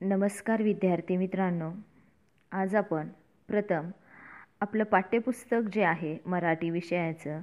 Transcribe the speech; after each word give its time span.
नमस्कार 0.00 0.62
विद्यार्थी 0.62 1.16
मित्रांनो. 1.16 1.70
आज 2.52 2.74
आपण 2.74 3.08
प्रथम 3.48 3.90
आपलं 4.60 4.84
पाठ्यपुस्तक 4.84 5.68
जे 5.72 5.82
आहे 5.82 6.18
मराठी 6.26 6.70
विषयाचं 6.70 7.40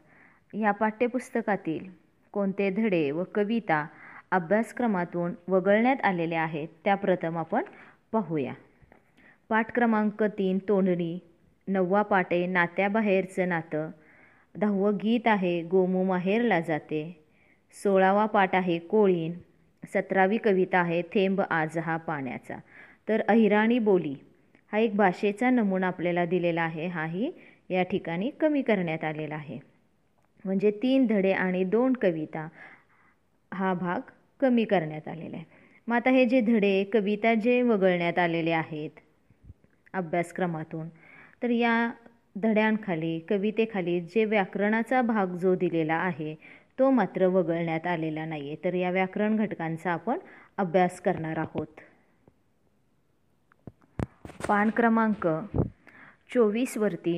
या 0.54 0.72
पाठ्यपुस्तकातील 0.72 1.90
कोणते 2.32 2.70
धडे 2.70 3.12
व 3.12 3.24
कविता 3.36 3.88
अभ्यासक्रमातून 4.32 5.34
वगळण्यात 5.48 5.96
आलेले 6.04 6.36
आहेत 6.36 6.68
त्या 6.84 6.96
प्रथम 6.96 7.38
आपण 7.38 7.64
पाहूया. 8.12 8.54
पाठ 9.50 9.74
क्रमांक 9.76 10.24
तीन 10.24 10.58
तोंडणी. 10.58 11.20
नववा 11.68 12.02
पाठ 12.02 12.28
आहे 12.32 12.46
नात्याबाहेरचं 12.46 13.50
नातं. 13.50 13.90
दहावं 14.56 14.96
गीत 14.96 15.28
आहे 15.28 15.64
गोमू 15.64 16.04
माहेरला 16.04 16.60
जाते. 16.60 17.26
सोळावा 17.84 18.26
पाठ 18.26 18.56
आहे 18.56 18.80
कोळीण 18.80 19.34
सतरावी 19.84 20.38
कविता 20.38 20.80
आहे 20.80 21.02
थेंब 21.14 21.42
आज 21.42 21.78
हा 21.78 21.98
पाण्याचा. 21.98 22.58
तर 23.08 23.22
अहिराणी 23.28 23.80
बोली 23.82 24.16
हा 24.74 24.78
एक 24.80 24.96
भाषेचा 24.98 25.50
नमुना 25.50 25.88
आपल्याला 25.88 26.26
दिलेला 26.26 26.62
आहे 26.62 26.88
हाही 26.88 27.32
या 27.70 27.84
ठिकाणी 27.84 28.30
कमी 28.40 28.62
करण्यात 28.62 29.04
आलेला 29.04 29.36
आहे. 29.36 29.60
म्हणजे 30.46 30.72
तीन 30.84 31.06
धडे 31.08 31.32
आणि 31.34 31.64
दोन 31.66 31.94
कविता 31.94 32.48
हा 33.52 33.74
भाग 33.74 34.00
कमी 34.40 34.64
करण्यात 34.66 35.08
आलेला 35.08 35.36
आहे. 35.38 35.46
मग 35.88 35.96
आता 35.96 36.10
हे 36.10 36.26
जे 36.26 36.40
धडे 36.42 36.84
कविता 36.94 37.34
जे 37.36 37.62
वगळण्यात 37.62 38.20
आलेले 38.20 38.52
आहेत 38.52 39.00
अभ्यासक्रमातून 39.94 40.88
तर 41.44 41.50
या 41.50 41.74
धड्यांखाली 42.36 43.20
कवितेखाली 43.20 44.00
जे 44.06 44.24
व्याकरणाचा 44.26 45.02
भाग 45.02 45.36
जो 45.38 45.54
दिलेला 45.56 45.96
आहे 45.96 46.36
तो 46.80 46.90
मात्र 46.90 47.26
वगळण्यात 47.28 47.88
आलेला 47.88 48.26
नाही 48.26 48.48
आहे 48.48 48.56
तर 48.64 48.74
या 48.74 48.92
व्याकरण 48.92 49.36
घटकांचा 49.36 49.92
आपण 49.92 50.20
अभ्यास 50.58 51.02
करणार 51.02 51.38
आहोत. 51.38 51.82
पान 54.48 54.70
क्रमांक 54.70 55.28
चोवीसवरती 56.34 57.18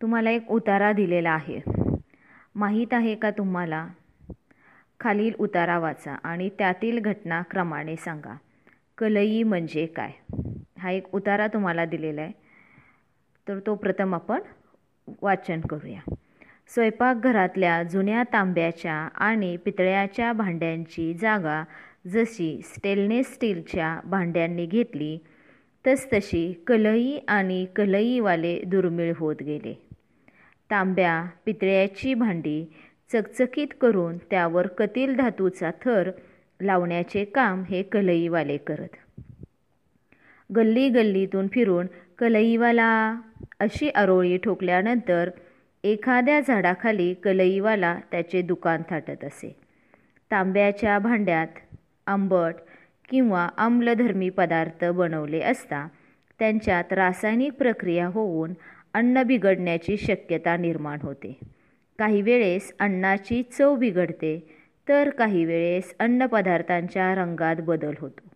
तुम्हाला 0.00 0.30
एक 0.30 0.50
उतारा 0.50 0.92
दिलेला 0.92 1.30
आहे. 1.30 1.60
माहीत 2.54 2.94
आहे 2.94 3.14
का 3.14 3.30
तुम्हाला? 3.30 3.86
खालील 5.00 5.34
उतारा 5.38 5.78
वाचा 5.78 6.14
आणि 6.22 6.48
त्यातील 6.58 6.98
घटना 7.00 7.42
क्रमाने 7.42 7.96
सांगा. 7.96 8.36
कलई 8.98 9.42
म्हणजे 9.42 9.86
काय? 9.86 10.12
हा 10.78 10.90
एक 10.90 11.14
उतारा 11.14 11.46
तुम्हाला 11.46 11.84
दिलेला 11.84 12.22
आहे. 12.22 12.32
तर 13.46 13.58
तो 13.58 13.74
प्रथम 13.74 14.14
आपण 14.14 14.40
वाचन 15.22 15.60
करूया. 15.60 16.00
स्वयंपाकघरातल्या 16.70 17.82
जुन्या 17.82 18.22
तांब्याच्या 18.32 18.94
आणि 19.14 19.56
पितळ्याच्या 19.56 20.32
भांड्यांची 20.32 21.14
जागा 21.14 21.62
जशी 22.06 22.60
स्टेनलेस 22.64 23.34
स्टीलच्या 23.34 24.00
भांड्यांनी 24.04 24.66
घेतली 24.66 25.18
तसतशी 25.84 26.52
कलई 26.66 27.18
आणि 27.28 27.64
कलईवाले 27.76 28.58
दुर्मिळ 28.66 29.12
होत 29.16 29.42
गेले. 29.42 29.74
तांब्या 30.70 31.24
पितळ्याची 31.44 32.14
भांडी 32.14 32.64
चकचकीत 33.12 33.74
करून 33.80 34.16
त्यावर 34.18 34.66
कतील 34.66 35.14
धातूचा 35.16 35.70
थर 35.84 36.10
लावण्याचे 36.60 37.24
काम 37.24 37.62
हे 37.62 37.82
कलईवाले 37.82 38.56
करत. 38.56 38.96
गल्ली 40.50 40.88
गल्लीतून 40.88 41.48
फिरून 41.48 41.86
कलईवाला 42.18 43.20
अशी 43.60 43.88
आरोळी 43.88 44.36
ठोकल्यानंतर 44.36 45.30
एखाद्या 45.86 46.40
झाडाखाली 46.40 47.14
कलईवाला 47.14 47.96
त्याचे 48.10 48.42
दुकान 48.42 48.82
थाटत 48.90 49.24
असे. 49.24 49.56
तांब्याच्या 50.30 50.98
भांड्यात 50.98 51.46
आंबट 52.06 52.54
किंवा 53.08 53.48
आम्लधर्मी 53.56 54.30
पदार्थ 54.30 54.84
बनवले 54.84 55.40
असता 55.40 55.88
त्यांच्यात 56.38 56.92
रासायनिक 56.92 57.52
प्रक्रिया 57.52 58.06
होऊन 58.06 58.52
अन्न 58.94 59.22
बिघडण्याची 59.22 59.96
शक्यता 59.96 60.56
निर्माण 60.56 60.98
होते. 61.02 61.38
काही 61.98 62.22
वेळेस 62.22 62.74
अन्नाची 62.78 63.42
चव 63.42 63.76
बिघडते 63.76 64.58
तर 64.88 65.10
काही 65.10 65.44
वेळेस 65.44 65.94
अन्नपदार्थांच्या 65.98 67.14
रंगात 67.14 67.56
बदल 67.58 67.94
होतो. 67.98 68.28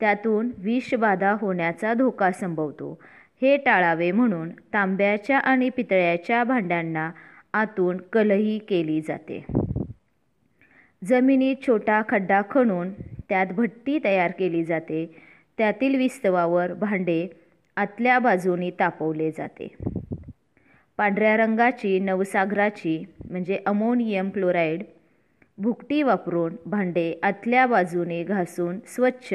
त्यातून 0.00 0.50
विषबाधा 0.58 1.36
होण्याचा 1.40 1.94
धोका 1.94 2.30
संभवतो 2.32 3.02
हे 3.42 3.56
टाळावे 3.56 4.10
म्हणून 4.12 4.50
तांब्याच्या 4.50 5.38
आणि 5.38 5.68
पितळ्याच्या 5.68 6.44
भांड्यांना 6.44 7.10
आतून 7.52 7.96
कलही 7.96 8.58
केली 8.58 9.00
जाते. 9.00 9.44
जमिनीत 11.04 11.56
छोटा 11.66 12.02
खड्डा 12.08 12.42
खणून 12.50 12.92
त्यात 13.28 13.46
भट्टी 13.46 13.98
तयार 14.04 14.30
केली 14.30 14.64
जाते. 14.64 15.18
त्यातील 15.58 15.96
विस्तवावर 15.96 16.72
भांडे 16.72 17.28
आतल्या 17.76 18.18
बाजूनी 18.18 18.70
तापवले 18.70 19.30
जाते. 19.30 19.68
पांढऱ्या 20.96 21.36
रंगाची 21.36 21.98
नवसागराची 21.98 23.04
म्हणजे 23.30 23.58
अमोनियम 23.66 24.30
क्लोराईड 24.30 24.82
भुकटी 25.58 26.02
वापरून 26.02 26.56
भांडे 26.66 27.20
आतल्या 27.22 27.66
बाजूने 27.66 28.22
घासून 28.22 28.78
स्वच्छ 28.86 29.34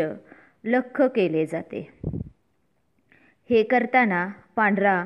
लख्ख 0.63 1.01
केले 1.01 1.45
जाते. 1.45 1.87
हे 3.49 3.63
करताना 3.63 4.27
पांढरा 4.55 5.05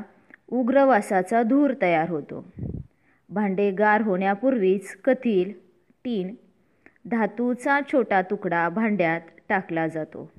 उग्रवासाचा 0.52 1.44
धूर 1.44 1.74
तयार 1.82 2.10
होतो. 2.10 2.46
भांडे 3.30 3.72
गार 3.72 4.02
होण्यापूर्वीच 4.02 4.96
कथील 5.04 5.52
टीन 6.04 6.36
धातूचा 7.06 7.80
छोटा 7.92 8.22
तुकडा 8.22 8.70
भांड्यात 8.70 9.22
टाकला 9.50 9.88
जातो. 9.88 10.32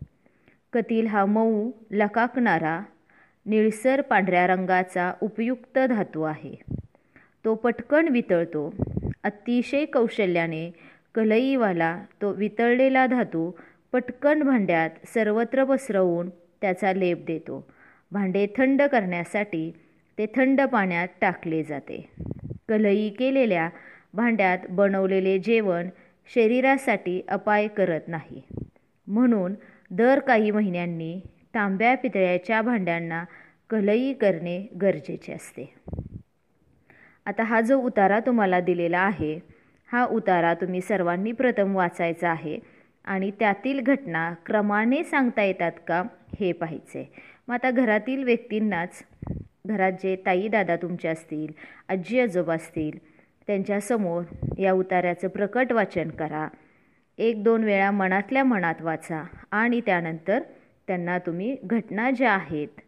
कथील 0.72 1.06
हा 1.06 1.24
मऊ 1.24 1.70
लकाकणारा 1.90 2.80
निळसर 3.46 4.00
पांढऱ्या 4.00 4.46
रंगाचा 4.46 5.12
उपयुक्त 5.20 5.78
धातू 5.78 6.22
आहे. 6.22 6.54
तो 7.44 7.54
पटकन 7.54 8.08
वितळतो. 8.08 8.74
अतिशय 9.24 9.84
कौशल्याने 9.84 10.72
कलईवाला 11.14 12.04
तो 12.22 12.32
वितळलेला 12.32 13.06
धातू 13.06 13.50
पटकन 13.92 14.42
भांड्यात 14.42 14.90
सर्वत्र 15.06 15.64
पसरवून 15.64 16.28
त्याचा 16.30 16.92
लेप 16.92 17.24
देतो. 17.26 17.66
भांडे 18.12 18.46
थंड 18.58 18.82
करण्यासाठी 18.82 19.70
ते 20.18 20.26
थंड 20.36 20.60
पाण्यात 20.60 21.08
टाकले 21.20 21.62
जाते. 21.62 22.08
कलई 22.68 23.08
केलेल्या 23.08 23.68
भांड्यात 24.14 24.58
बनवलेले 24.70 25.38
जेवण 25.38 25.88
शरीरासाठी 26.30 27.20
अपाय 27.28 27.68
करत 27.68 28.08
नाही. 28.08 28.42
म्हणून 29.06 29.54
दर 29.90 30.18
काही 30.18 30.50
महिन्यांनी 30.50 31.20
तांब्या 31.54 31.94
पितळ्याच्या 31.94 32.60
भांड्यांना 32.62 33.24
कलई 33.70 34.12
करणे 34.12 34.58
गरजेचे 34.82 35.32
असते. 35.32 35.74
आता 37.26 37.42
हा 37.42 37.60
जो 37.60 37.78
उतारा 37.80 38.20
तुम्हाला 38.20 38.60
दिलेला 38.60 38.98
आहे 38.98 39.38
हा 39.88 40.04
उतारा 40.04 40.54
तुम्ही 40.54 40.80
सर्वांनी 40.80 41.32
प्रथम 41.32 41.76
वाचायचा 41.76 42.30
आहे 42.30 42.58
आणि 43.04 43.30
त्यातील 43.30 43.80
घटना 43.80 44.32
क्रमाने 44.46 45.04
सांगता 45.04 45.42
येतात 45.42 45.72
का 45.88 46.02
हे 46.40 46.52
पाहिजे 46.52 47.04
मग 47.48 47.54
आता 47.54 47.70
घरातील 47.70 48.22
व्यक्तींनाच 48.24 49.02
घरात 49.66 49.92
जे 49.92 50.14
ताई 50.26 50.48
दादा 50.48 50.76
तुमचे 50.76 51.08
असतील 51.08 51.52
आजी 51.88 52.20
आजोबा 52.20 52.54
असतील 52.54 52.98
त्यांच्यासमोर 53.48 54.22
या 54.58 54.72
उतार्याचं 54.72 55.28
प्रकट 55.28 55.72
वाचन 55.72 56.10
करा. 56.10 56.48
एक 57.18 57.42
दोन 57.42 57.64
वेळा 57.64 57.90
मनातल्या 57.90 58.44
मनात 58.44 58.82
वाचा 58.82 59.22
आणि 59.50 59.80
त्यानंतर 59.86 60.42
त्यांना 60.88 61.18
तुम्ही 61.18 61.56
घटना 61.64 62.10
ज्या 62.10 62.32
आहेत 62.32 62.80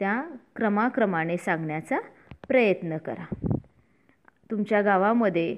त्या 0.00 0.20
क्रमाक्रमाने 0.56 1.36
सांगण्याचा 1.36 1.98
प्रयत्न 2.48 2.96
करा. 2.96 3.24
तुमच्या 4.50 4.80
गावामध्ये 4.82 5.54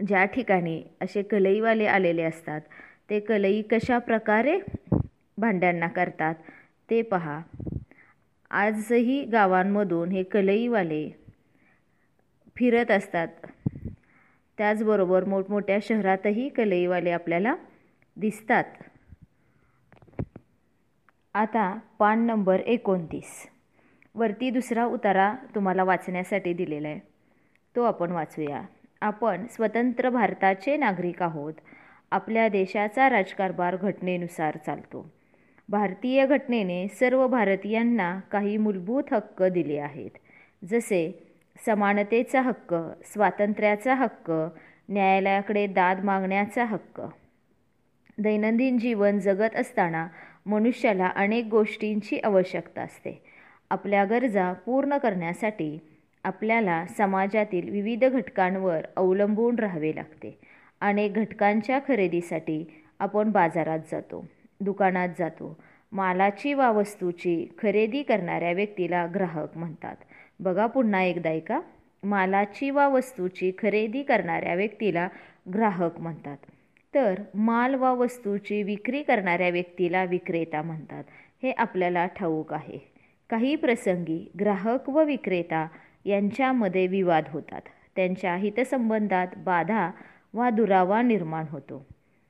ज्या 0.00 0.24
ठिकाणी 0.24 0.82
असे 1.02 1.22
कलईवाले 1.22 1.86
आलेले 1.86 2.22
असतात 2.22 2.60
ते 3.10 3.20
कलई 3.20 3.62
कशा 3.62 3.98
प्रकारे 3.98 4.58
भांड्यांना 5.38 5.88
करतात 5.88 6.34
ते 6.90 7.02
पहा. 7.02 7.40
आजही 8.50 9.24
गावांमधून 9.24 10.10
हे 10.10 10.22
कलईवाले 10.22 11.10
फिरत 12.56 12.90
असतात. 12.90 13.28
त्याचबरोबर 14.58 15.24
मोठमोठ्या 15.24 15.78
शहरातही 15.82 16.48
कलईवाले 16.48 17.10
आपल्याला 17.10 17.56
दिसतात. 18.16 18.64
आता 21.34 21.78
पान 21.98 22.26
नंबर 22.26 22.60
एकोणतीस. 22.60 23.46
वरती 24.14 24.50
दुसरा 24.50 24.84
उतारा 24.84 25.34
तुम्हाला 25.54 25.84
वाचण्यासाठी 25.84 26.52
दिलेला 26.52 26.88
आहे. 26.88 27.00
तो 27.76 27.82
आपण 27.82 28.10
वाचूया. 28.10 28.62
आपण 29.00 29.46
स्वतंत्र 29.46 30.10
भारताचे 30.10 30.76
नागरिक 30.76 31.22
आहोत. 31.22 31.54
आपल्या 32.10 32.48
देशाचा 32.48 33.10
राजकारभार 33.10 33.76
घटनेनुसार 33.76 34.56
चालतो. 34.66 35.15
भारतीय 35.68 36.26
घटनेने 36.26 36.88
सर्व 36.88 37.26
भारतीयांना 37.26 38.20
काही 38.32 38.56
मूलभूत 38.56 39.02
हक्क 39.12 39.42
दिले 39.42 39.78
आहेत. 39.78 40.10
जसे 40.64 41.28
समानतेचा 41.66 42.40
हक्क 42.40 42.74
स्वातंत्र्याचा 43.04 43.94
हक्क 43.94 44.32
न्यायालयाकडे 44.88 45.66
दाद 45.66 46.04
मागण्याचा 46.04 46.64
हक्क. 46.64 47.02
दैनंदिन 48.18 48.78
जीवन 48.78 49.18
जगत 49.18 49.56
असताना 49.56 50.08
मनुष्याला 50.46 51.10
अनेक 51.16 51.44
गोष्टींची 51.44 52.18
आवश्यकता 52.24 52.82
असते. 52.82 53.22
आपल्या 53.70 54.04
गरजा 54.04 54.52
पूर्ण 54.52 54.98
करण्यासाठी 54.98 55.78
आपल्याला 56.24 56.86
समाजातील 56.86 57.70
विविध 57.70 58.04
घटकांवर 58.04 58.80
अवलंबून 58.96 59.58
राहावे 59.58 59.96
लागते. 59.96 60.38
अनेक 60.80 61.14
घटकांच्या 61.14 61.78
खरेदीसाठी 61.88 62.84
आपण 62.98 63.30
बाजारात 63.30 63.78
जातो. 63.92 64.24
दुकानात 64.60 65.08
जातो. 65.18 65.56
मालाची 65.92 66.54
वा 66.54 66.70
वस्तूची 66.70 67.54
खरेदी 67.62 68.02
करणाऱ्या 68.02 68.52
व्यक्तीला 68.52 69.06
ग्राहक 69.14 69.58
म्हणतात. 69.58 69.96
बघा 70.40 70.66
पुन्हा 70.66 71.02
एकदा 71.02 71.30
ऐका. 71.30 71.60
मालाची 72.02 72.70
वा 72.70 72.88
वस्तूची 72.88 73.52
खरेदी 73.58 74.02
करणाऱ्या 74.02 74.54
व्यक्तीला 74.54 75.08
ग्राहक 75.54 76.00
म्हणतात. 76.00 76.36
तर 76.94 77.14
माल 77.34 77.74
वा 77.74 77.92
वस्तूची 77.92 78.62
विक्री 78.62 79.02
करणाऱ्या 79.02 79.48
व्यक्तीला 79.48 80.04
विक्रेता 80.04 80.62
म्हणतात. 80.62 81.04
हे 81.42 81.50
आपल्याला 81.50 82.06
ठाऊक 82.06 82.52
आहे. 82.52 82.92
काही 83.30 83.56
प्रसंगी 83.56 84.32
ग्राहक 84.40 84.90
व 84.90 85.04
विक्रेता 85.04 85.68
यांच्यामध्ये 86.04 86.86
विवाद 86.86 87.24
होतात. 87.30 87.60
त्यांच्या 87.96 88.36
हितसंबंधात 88.36 89.26
बाधा 89.36 89.90
वा 90.34 90.50
दुरावा 90.50 91.02
निर्माण 91.02 91.44
होतो. 91.50 91.86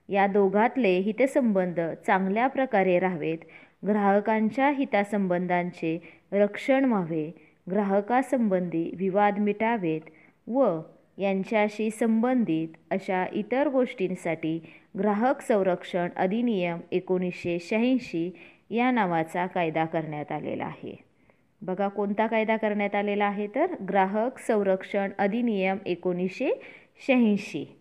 या 0.08 0.26
दोघातले 0.26 0.98
हितसंबंध 0.98 1.80
चांगल्या 2.06 2.46
प्रकारे 2.46 2.98
राहावेत. 2.98 3.38
ग्राहकांच्या 3.86 4.70
हितासंबंधांचे 4.70 5.98
रक्षण 6.32 6.84
व्हावे. 6.84 7.34
ग्राहकासंबंधी 7.70 8.94
विवाद 8.96 9.38
मिटावेत 9.38 10.00
व 10.46 10.80
यांच्याशी 11.18 11.90
संबंधित 11.90 12.68
अशा 12.90 13.26
इतर 13.32 13.68
गोष्टींसाठी 13.68 14.60
ग्राहक 14.98 15.40
संरक्षण 15.40 16.08
अधिनियम 16.16 16.78
एकोणीसशे 16.92 17.58
शहाऐंशी 17.58 18.30
या 18.70 18.90
नावाचा 18.90 19.46
कायदा 19.46 19.84
करण्यात 19.84 20.32
आलेला 20.32 20.64
आहे. 20.64 20.96
बघा 21.62 21.88
कोणता 21.88 22.26
कायदा 22.26 22.56
करण्यात 22.56 22.94
आलेला 22.94 23.24
आहे 23.24 23.46
तर? 23.54 23.66
ग्राहक 23.88 24.38
संरक्षण 24.38 25.10
अधिनियम 25.18 25.76
एकोणीसशे 25.86 26.50
शहाऐंशी. 27.06 27.76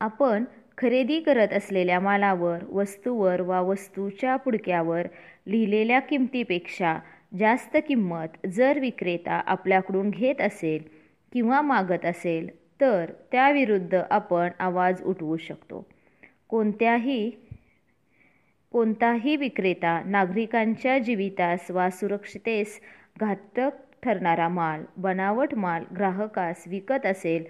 आपण 0.00 0.44
खरेदी 0.80 1.20
करत 1.20 1.52
असलेल्या 1.52 2.00
मालावर 2.00 2.58
वस्तूवर 2.68 3.40
वा 3.40 3.60
वस्तूच्या 3.60 4.36
पुडक्यावर 4.36 5.06
लिहिलेल्या 5.46 6.00
किमतीपेक्षा 6.00 6.98
जास्त 7.38 7.76
किंमत 7.88 8.46
जर 8.46 8.78
विक्रेता 8.78 9.40
आपल्याकडून 9.46 10.10
घेत 10.10 10.40
असेल 10.40 10.82
किंवा 11.32 11.60
मागत 11.60 12.04
असेल 12.04 12.48
तर 12.80 13.10
त्याविरुद्ध 13.32 14.00
आपण 14.10 14.48
आवाज 14.58 15.02
उठवू 15.02 15.36
शकतो. 15.36 15.86
कोणत्याही 16.48 17.30
कोणताही 18.72 19.36
विक्रेता 19.36 20.02
नागरिकांच्या 20.06 20.98
जीवितास 20.98 21.70
वा 21.70 21.90
सुरक्षितेस 21.90 22.80
घातक 23.20 23.70
ठरणारा 24.02 24.48
माल 24.48 24.84
बनावट 24.96 25.54
माल 25.54 25.84
ग्राहकास 25.96 26.64
विकत 26.66 27.06
असेल 27.06 27.44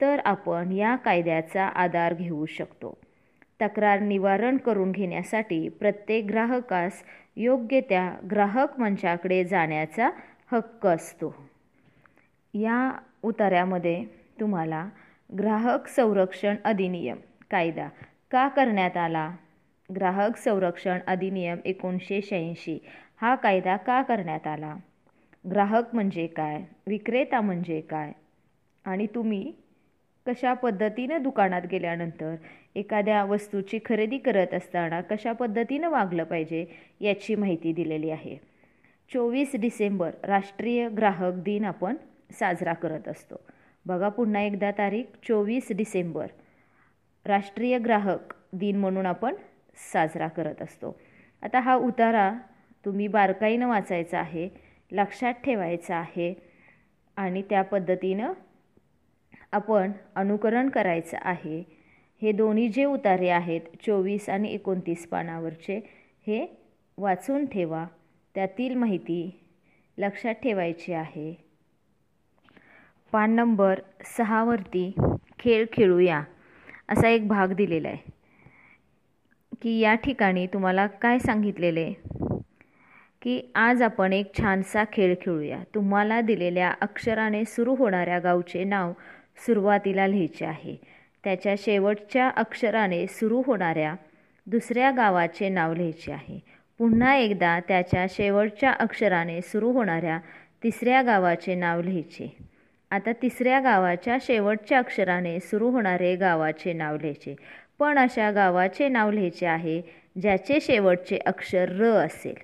तर 0.00 0.20
आपण 0.24 0.72
या 0.72 0.96
कायद्याचा 0.96 1.64
आधार 1.64 2.14
घेऊ 2.14 2.46
शकतो. 2.46 2.98
तक्रार 3.62 4.00
निवारण 4.00 4.56
करून 4.56 4.92
घेण्यासाठी 4.92 5.68
प्रत्येक 5.68 6.26
ग्राहकास 6.26 7.02
योग्य 7.36 7.80
त्या 7.80 8.16
ग्राहक 8.30 8.80
मंचाकडे 8.80 9.44
जाण्याचा 9.44 10.10
हक्क 10.52 10.86
असतो. 10.86 11.34
या 12.54 12.92
उतार्यामध्ये 13.22 14.04
तुम्हाला 14.40 14.88
ग्राहक 15.38 15.86
संरक्षण 15.86 16.56
अधिनियम 16.64 17.16
कायदा 17.50 17.88
का 18.30 18.48
करण्यात 18.48 18.96
आला? 18.96 19.30
ग्राहक 19.94 20.36
संरक्षण 20.36 20.98
अधिनियम 21.06 21.58
एकोणीसशे 21.64 22.20
शहाऐंशी 22.22 22.78
हा 23.20 23.34
कायदा 23.34 23.76
का 23.76 24.02
करण्यात 24.02 24.46
आला? 24.46 24.74
ग्राहक 25.50 25.94
म्हणजे 25.94 26.26
काय? 26.26 26.62
विक्रेता 26.86 27.40
म्हणजे 27.40 27.80
काय? 27.80 28.12
आणि 28.84 29.06
तुम्ही 29.14 29.52
कशा 30.26 30.52
पद्धतीनं 30.54 31.22
दुकानात 31.22 31.62
गेल्यानंतर 31.70 32.34
एखाद्या 32.74 33.24
वस्तूची 33.24 33.78
खरेदी 33.84 34.18
करत 34.18 34.54
असताना 34.54 35.00
कशा 35.00 35.32
पद्धतीनं 35.32 35.88
वागलं 35.88 36.24
पाहिजे 36.24 36.64
याची 37.00 37.34
माहिती 37.34 37.72
दिलेली 37.72 38.10
आहे. 38.10 38.36
चोवीस 39.12 39.52
डिसेंबर 39.56 40.10
राष्ट्रीय 40.24 40.88
ग्राहक 40.88 41.34
दिन 41.34 41.64
आपण 41.64 41.96
साजरा 42.30 42.72
करत 42.72 43.08
असतो. 43.08 43.36
बघा 43.86 44.08
पुन्हा 44.08 44.42
एकदा 44.42 44.70
तारीख 44.70 45.04
चोवीस 45.28 45.68
डिसेंबर. 45.70 46.26
राष्ट्रीय 47.26 47.78
ग्राहक 47.78 48.34
दिन 48.52 48.76
म्हणून 48.76 49.06
आपण 49.06 49.34
साजरा 49.92 50.28
करत 50.28 50.62
असतो. 50.62 51.00
आता 51.42 51.60
हा 51.60 51.74
उतारा 51.74 52.32
तुम्ही 52.84 53.08
बारकाईनं 53.08 53.68
वाचायचा 53.68 54.18
आहे 54.18 54.48
लक्षात 54.92 55.34
ठेवायचा 55.44 55.96
आहे 55.96 56.34
आणि 57.16 57.42
त्या 57.42 57.62
पद्धतीनं 57.62 58.32
आपण 59.56 59.92
अनुकरण 60.16 60.68
करायचं 60.68 61.16
आहे. 61.22 61.62
हे 62.22 62.32
दोन्ही 62.32 62.68
जे 62.68 62.84
उतारे 62.84 63.28
आहेत 63.28 63.60
चोवीस 63.86 64.28
आणि 64.28 64.52
एकोणतीस 64.54 65.06
पानावरचे 65.08 65.76
हे 66.26 66.46
वाचून 66.98 67.46
ठेवा. 67.46 67.84
त्यातील 68.34 68.74
माहिती 68.74 69.30
लक्षात 69.98 70.34
ठेवायची 70.34 70.92
आहे. 70.92 71.32
पान 73.12 73.30
नंबर 73.30 73.80
सहावरती 74.16 74.90
खेळ 75.38 75.64
खेळूया 75.72 76.22
असा 76.88 77.08
एक 77.08 77.28
भाग 77.28 77.52
दिलेला 77.52 77.88
आहे. 77.88 78.10
की 79.62 79.78
या 79.78 79.94
ठिकाणी 79.94 80.46
तुम्हाला 80.46 80.86
काय 80.86 81.18
सांगितलेले 81.18 81.92
की 83.22 83.40
आज 83.54 83.82
आपण 83.82 84.12
एक 84.12 84.34
छानसा 84.38 84.84
खेळ 84.92 85.14
खेळूया. 85.22 85.62
तुम्हाला 85.74 86.20
दिलेल्या 86.20 86.72
अक्षराने 86.80 87.44
सुरू 87.44 87.74
होणाऱ्या 87.74 88.18
गावचे 88.18 88.64
नाव 88.64 88.92
सुरुवातीला 89.36 90.06
लिहायचे 90.06 90.44
आहे. 90.44 90.76
त्याच्या 91.24 91.54
शेवटच्या 91.58 92.28
अक्षराने 92.28 93.06
सुरू 93.06 93.42
होणाऱ्या 93.46 93.94
दुसऱ्या 94.46 94.90
गावाचे 94.90 95.48
नाव 95.48 95.74
लिहायचे 95.74 96.12
आहे. 96.12 96.40
पुन्हा 96.78 97.14
एकदा 97.14 97.60
त्याच्या 97.60 98.06
शेवटच्या 98.10 98.70
अक्षराने 98.70 99.40
सुरू 99.40 99.72
होणाऱ्या 99.72 100.18
तिसऱ्या 100.62 101.02
गावाचे 101.02 101.54
नाव 101.54 101.82
लिहायचे. 101.82 102.36
आता 102.90 103.12
तिसऱ्या 103.12 103.60
गावाच्या 103.60 104.16
शेवटच्या 104.20 104.78
अक्षराने 104.78 105.40
सुरू 105.40 105.70
होणारे 105.70 106.16
गावाचे 106.16 106.72
नाव 106.72 106.96
लिहायचे. 106.96 107.36
पण 107.78 107.98
अशा 107.98 108.30
गावाचे 108.30 108.88
नाव 108.88 109.10
लिहायचे 109.10 109.46
आहे 109.46 109.82
ज्याचे 110.20 110.60
शेवटचे 110.60 111.18
अक्षर 111.26 111.68
र 111.68 111.84
असेल. 111.84 112.34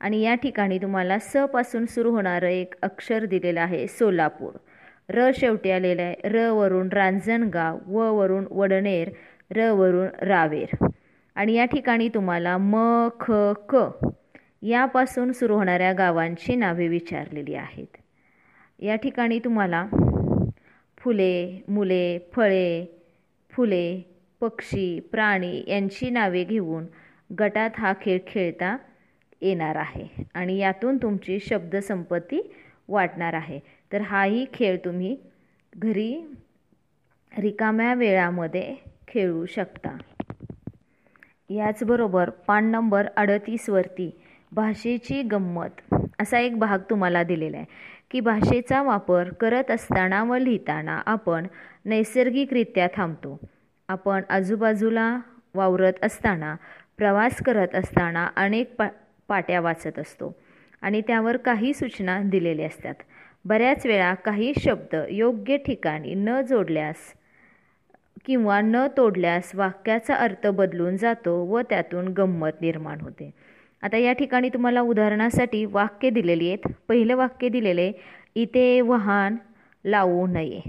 आणि 0.00 0.20
या 0.20 0.34
ठिकाणी 0.34 0.78
तुम्हाला 0.78 1.18
स 1.18 1.36
पासून 1.36 1.86
सुरू 1.86 2.10
होणारं 2.10 2.46
एक 2.46 2.74
अक्षर 2.82 3.24
दिलेलं 3.24 3.60
आहे 3.60 3.86
सोलापूर. 3.86 4.52
र 5.10 5.30
शेवटी 5.34 5.70
आलेलं 5.70 6.02
आहे. 6.02 6.28
र 6.28 6.48
वरून 6.50 6.88
रांजणगाव 6.92 7.78
व 7.86 8.10
वरून 8.18 8.46
वडनेर 8.50 9.10
र 9.50 9.70
वरून 9.70 10.08
रावेर. 10.22 10.74
आणि 11.36 11.54
या 11.54 11.64
ठिकाणी 11.64 12.08
तुम्हाला 12.08 12.56
म 12.58 12.76
ख 13.20 13.30
क 13.68 13.88
यापासून 14.62 15.32
सुरू 15.32 15.54
होणाऱ्या 15.56 15.92
गावांची 15.92 16.54
नावे 16.56 16.88
विचारलेली 16.88 17.54
आहेत. 17.54 17.96
या 18.78 18.96
ठिकाणी 18.96 19.38
तुम्हाला 19.38 19.86
फुले 20.98 21.62
मुले 21.68 22.18
फळे 22.32 22.84
फुले 23.52 23.84
पक्षी 24.40 25.00
प्राणी 25.12 25.62
यांची 25.68 26.10
नावे 26.10 26.44
घेऊन 26.44 26.84
गटात 27.30 27.70
हा 27.78 27.92
खेळ 28.02 28.18
खेळता 28.26 28.76
येणार 29.42 29.76
आहे. 29.76 30.06
आणि 30.34 30.58
यातून 30.58 30.96
तुमची 30.96 31.38
शब्दसंपत्ती 31.40 32.40
वाटणार 32.90 33.34
आहे. 33.34 33.60
तर 33.92 34.00
हाही 34.00 34.46
खेळ 34.54 34.78
तुम्ही 34.84 35.16
घरी 35.76 36.34
रिकाम्या 37.38 37.94
वेळामध्ये 37.94 38.76
खेळू 39.08 39.46
शकता. 39.46 39.96
याचबरोबर 41.50 42.30
पान 42.30 42.70
नंबर 42.70 43.06
अडतीसवरती 43.16 44.20
भाषेची 44.52 45.22
गंमत 45.22 45.94
असा 46.20 46.38
एक 46.38 46.58
भाग 46.58 46.78
तुम्हाला 46.90 47.22
दिलेला 47.22 47.56
आहे 47.56 47.66
की 48.10 48.20
भाषेचा 48.20 48.82
वापर 48.82 49.32
करत 49.32 49.70
असताना 49.70 50.22
व 50.24 50.36
लिहिताना 50.36 51.02
आपण 51.06 51.46
नैसर्गिकरित्या 51.84 52.88
थांबतो. 52.96 53.40
आपण 53.88 54.22
आजूबाजूला 54.28 55.18
वावरत 55.54 55.92
असताना 56.02 56.56
प्रवास 56.96 57.42
करत 57.42 57.74
असताना 57.74 58.28
अनेक 58.36 58.74
पा 58.76 58.88
पाट्या 59.28 59.60
वाचत 59.60 59.98
असतो. 59.98 60.34
आणि 60.82 61.00
त्यावर 61.00 61.36
काही 61.36 61.74
सूचना 61.74 62.20
दिलेल्या 62.22 62.66
असतात. 62.66 62.94
बऱ्याच 63.44 63.86
वेळा 63.86 64.14
काही 64.14 64.52
शब्द 64.58 64.96
योग्य 65.10 65.56
ठिकाणी 65.56 66.14
न 66.14 66.40
जोडल्यास 66.40 66.96
किंवा 68.24 68.60
न 68.60 68.86
तोडल्यास 68.96 69.54
वाक्याचा 69.54 70.14
अर्थ 70.14 70.46
बदलून 70.46 70.96
जातो 70.96 71.44
व 71.44 71.60
त्यातून 71.60 72.08
गंमत 72.08 72.60
निर्माण 72.60 73.00
होते. 73.00 73.30
आता 73.82 73.96
या 73.96 74.12
ठिकाणी 74.12 74.48
तुम्हाला 74.48 74.80
उदाहरणासाठी 74.80 75.64
वाक्य 75.64 76.10
दिलेली 76.10 76.48
आहेत. 76.48 76.72
पहिलं 76.88 77.16
वाक्य 77.16 77.48
दिलेले 77.48 77.92
इथे 78.34 78.80
वाहन 78.80 79.36
लावू 79.84 80.26
नये. 80.26 80.60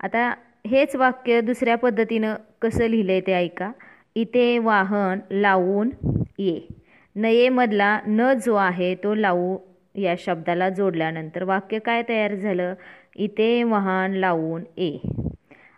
आता 0.00 0.34
हेच 0.66 0.96
वाक्य 0.96 1.40
दुसऱ्या 1.40 1.76
पद्धतीनं 1.76 2.34
कसं 2.62 2.86
लिहिलं 2.86 3.12
आहे 3.12 3.20
ते 3.20 3.32
ऐका. 3.32 3.72
इथे 4.14 4.58
वाहन 4.58 5.18
लावून 5.30 5.90
ये. 6.38 6.79
नयेमधला 7.16 8.00
न 8.06 8.32
जो 8.32 8.54
आहे 8.54 8.94
तो 8.94 9.14
लावू 9.14 9.58
या 9.94 10.14
शब्दाला 10.18 10.68
जोडल्यानंतर 10.68 11.42
वाक्य 11.42 11.78
काय 11.78 12.02
तयार 12.08 12.34
झालं? 12.34 12.74
इथे 13.16 13.62
वाहन 13.62 14.12
लावून 14.12 14.62
ए. 14.76 14.96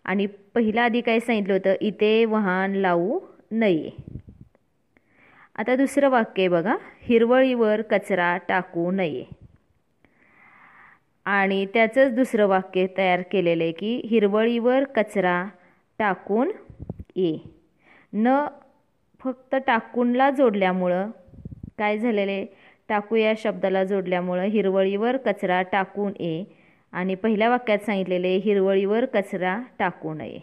आणि 0.05 0.27
पहिला 0.27 0.83
आधी 0.83 1.01
काय 1.01 1.21
सांगितलं 1.21 1.53
होतं? 1.53 1.75
इथे 1.81 2.25
वाहन 2.25 2.73
लावू 2.73 3.21
नये. 3.51 3.91
आता 5.57 5.77
दुसरं 5.77 6.11
वाक्य 6.11 6.43
आहे 6.43 6.49
बघा. 6.49 6.77
हिरवळीवर 7.03 7.83
कचरा 7.83 8.37
टाकू 8.49 8.91
नये. 8.91 9.25
आणि 11.25 11.67
त्याचंच 11.67 12.15
दुसरं 12.15 12.47
वाक्य 12.47 12.87
तयार 12.97 13.23
केलेलं 13.23 13.63
आहे 13.63 13.73
की 13.73 14.03
हिरवळीवर 14.05 14.85
कचरा 14.85 15.45
टाकून 15.99 16.51
ये 17.17 17.39
न 18.13 18.47
फक्त 19.21 19.55
टाकूनला 19.67 20.31
जोडल्यामुळं 20.31 21.11
काय 21.83 21.99
झालेले? 21.99 22.45
टाकू 22.89 23.17
या 23.17 23.33
शब्दाला 23.39 23.85
जोडल्यामुळं 23.85 24.45
हिरवळीवर 24.45 25.17
कचरा 25.17 25.61
टाकून 25.63 26.13
ये 26.21 26.45
आणि 26.93 27.15
पहिल्या 27.15 27.49
वाक्यात 27.51 27.85
सांगितलेले 27.87 28.37
हिरवळीवर 28.37 29.05
कचरा 29.05 29.59
टाकू 29.79 30.13
नये. 30.15 30.39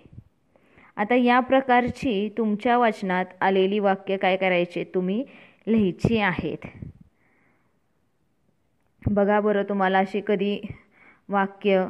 आता 0.97 1.15
या 1.15 1.39
प्रकारची 1.39 2.29
तुमच्या 2.37 2.77
वाचनात 2.77 3.25
आलेली 3.41 3.79
वाक्य 3.79 4.17
काय 4.17 4.37
करायचे 4.37 4.83
तुम्ही 4.95 5.23
लिहायची 5.67 6.17
आहेत. 6.19 6.65
बघा 9.01 9.39
बरं 9.39 9.63
तुम्हाला 9.63 9.99
अशी 9.99 10.21
कधी 10.27 10.59
वाक्य 11.29 11.85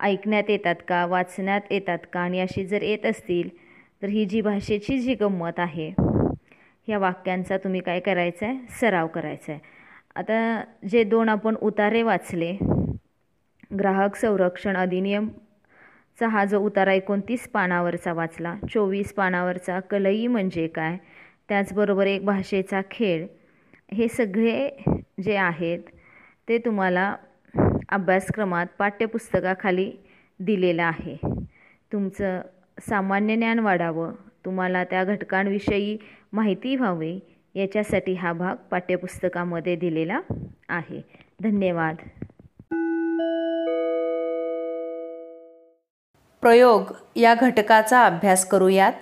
ऐकण्यात 0.00 0.50
येतात 0.50 0.74
का 0.88 1.04
वाचण्यात 1.06 1.72
येतात 1.72 1.98
का 2.12 2.20
आणि 2.20 2.40
अशी 2.40 2.64
जर 2.66 2.82
येत 2.82 3.06
असतील 3.06 3.48
तर 4.02 4.08
ही 4.08 4.24
जी 4.24 4.40
भाषेची 4.40 4.98
जी 4.98 5.14
गंमत 5.14 5.58
आहे 5.58 5.90
ह्या 6.88 6.98
वाक्यांचा 6.98 7.56
तुम्ही 7.56 7.80
काय 7.80 8.00
करायचं 8.00 8.46
आहे 8.46 8.58
सराव 8.80 9.06
करायचा 9.06 9.52
आहे 9.52 9.60
आता 10.16 10.62
जे 10.88 11.02
दोन 11.04 11.28
आपण 11.28 11.56
उतारे 11.62 12.02
वाचले 12.02 12.52
ग्राहक 13.70 14.16
संरक्षण 14.16 14.76
अधिनियमचा 14.76 16.28
हा 16.28 16.44
जो 16.44 16.60
उतारा 16.60 16.92
एकोणतीस 16.92 17.46
पानावरचा 17.48 18.12
वाचला 18.12 18.54
चोवीस 18.72 19.12
पानावरचा 19.14 19.78
कलई 19.90 20.26
म्हणजे 20.26 20.66
काय? 20.68 20.96
त्याचबरोबर 21.48 22.06
एक 22.06 22.24
भाषेचा 22.24 22.80
खेळ 22.90 23.26
हे 23.92 24.08
सगळे 24.08 24.68
जे 25.22 25.36
आहेत 25.36 25.78
ते 26.48 26.58
तुम्हाला 26.58 27.14
अभ्यासक्रमात 27.88 28.66
पाठ्यपुस्तकाखाली 28.78 29.90
दिलेलं 30.40 30.82
आहे. 30.82 31.16
तुमचं 31.92 32.40
सामान्य 32.80 33.36
ज्ञान 33.36 33.58
वाढावं. 33.58 34.12
तुम्हाला 34.44 34.82
त्या 34.84 35.02
घटकांविषयी 35.04 35.96
माहिती 36.32 36.76
व्हावी 36.76 37.20
याच्यासाठी 37.54 38.14
हा 38.14 38.32
भाग 38.32 38.56
पाठ्यपुस्तकामध्ये 38.56 39.76
दिलेला 39.76 40.20
आहे. 40.68 41.02
धन्यवाद. 41.40 41.96
प्रयोग 46.40 46.82
या 47.16 47.34
घटकाचा 47.34 48.04
अभ्यास 48.04 48.46
करूयात. 48.48 48.92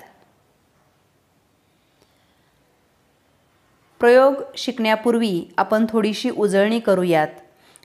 प्रयोग 4.00 4.34
शिकण्यापूर्वी 4.56 5.54
आपण 5.56 5.86
थोडीशी 5.88 6.30
उजळणी 6.30 6.80
करूयात. 6.80 7.28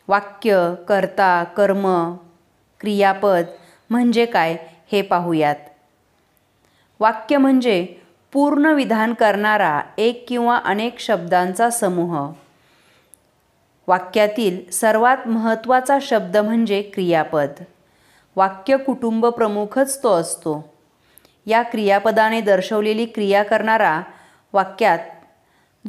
वाक्य 0.08 0.74
कर्ता 0.88 1.44
कर्म 1.44 2.16
क्रियापद 2.80 3.44
म्हणजे 3.90 4.26
काय 4.26 4.58
हे 4.92 5.02
पाहूयात. 5.02 5.56
वाक्य 7.00 7.38
म्हणजे 7.38 8.03
पूर्ण 8.34 8.66
विधान 8.66 9.14
करणारा 9.14 9.82
एक 9.98 10.26
किंवा 10.28 10.60
अनेक 10.66 11.00
शब्दांचा 11.00 11.70
समूह. 11.70 12.34
वाक्यातील 13.88 14.72
सर्वात 14.72 15.28
महत्त्वाचा 15.28 15.98
शब्द 16.02 16.38
म्हणजे 16.38 16.82
क्रियापद. 16.82 17.50
वाक्य 18.36 18.78
कुटुंब 18.78 19.26
प्रमुखच 19.26 20.04
तो 20.04 20.10
असतो. 20.10 20.74
या 21.46 21.62
क्रियापदाने 21.62 22.42
दर्शवलेली 22.42 23.06
क्रिया 23.06 23.44
करणारा 23.44 24.02
वाक्यात 24.54 25.00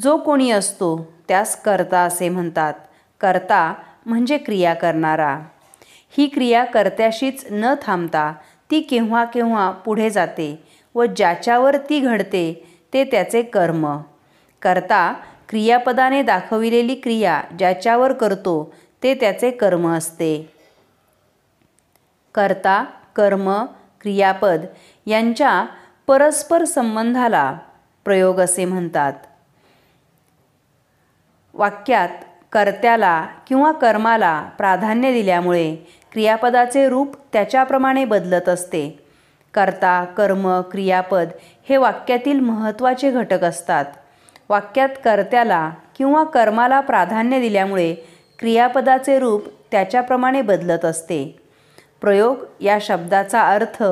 जो 0.03 0.17
कोणी 0.17 0.51
असतो 0.51 1.13
त्यास 1.29 1.63
कर्ता 1.63 1.99
असे 1.99 2.29
म्हणतात. 2.29 2.75
कर्ता 3.21 3.75
म्हणजे 4.07 4.39
क्रिया 4.39 4.75
करणारा. 4.75 5.39
ही 6.11 6.27
क्रिया 6.27 6.65
कर्त्याशीच 6.65 7.47
न 7.51 7.75
थांबता 7.83 8.33
ती 8.71 8.81
केव्हा 8.81 9.25
केव्हा 9.25 9.71
पुढे 9.71 10.11
जाते 10.11 10.74
व 10.95 11.05
ज्याच्यावर 11.05 11.77
ती 11.77 12.01
घडते 12.01 12.67
ते 12.93 13.05
त्याचे 13.05 13.43
कर्म. 13.43 13.97
करता 14.63 15.15
क्रियापदाने 15.49 16.23
दाखविलेली 16.23 16.95
क्रिया 16.95 17.43
ज्याच्यावर 17.59 18.13
करतो 18.13 18.75
ते 19.03 19.15
त्याचे 19.15 19.51
कर्म 19.51 19.89
असते. 19.89 20.51
कर्ता 22.35 22.85
कर्म 23.17 23.65
क्रियापद 24.01 24.65
यांच्या 25.07 25.67
परस्पर 26.07 26.65
संबंधाला 26.65 27.59
प्रयोग 28.05 28.41
असे 28.41 28.65
म्हणतात. 28.65 29.13
वाक्यात 31.55 32.09
कर्त्याला 32.53 33.27
किंवा 33.47 33.73
कर्माला 33.73 34.43
प्राधान्य 34.59 35.13
दिल्यामुळे 35.13 35.77
क्रियापदाचे 36.13 36.89
रूप 36.89 37.17
त्याच्याप्रमाणे 37.33 38.05
बदलत 38.05 38.49
असते. 38.49 39.04
कर्ता 39.55 40.05
कर्म 40.05 40.61
क्रियापद 40.61 41.29
हे 41.69 41.77
वाक्यातील 41.77 42.41
महत्त्वाचे 42.41 43.11
घटक 43.11 43.45
असतात. 43.45 43.85
वाक्यात 44.49 44.89
कर्त्याला 45.05 45.71
किंवा 45.97 46.25
कर्माला 46.25 46.81
प्राधान्य 46.81 47.41
दिल्यामुळे 47.41 47.95
क्रियापदाचे 48.39 49.19
रूप 49.19 49.49
त्याच्याप्रमाणे 49.71 50.43
बदलत 50.43 50.85
असते. 50.85 51.39
प्रयोग 52.01 52.37
या 52.61 52.79
शब्दाचा 52.81 53.43
अर्थ 53.43 53.83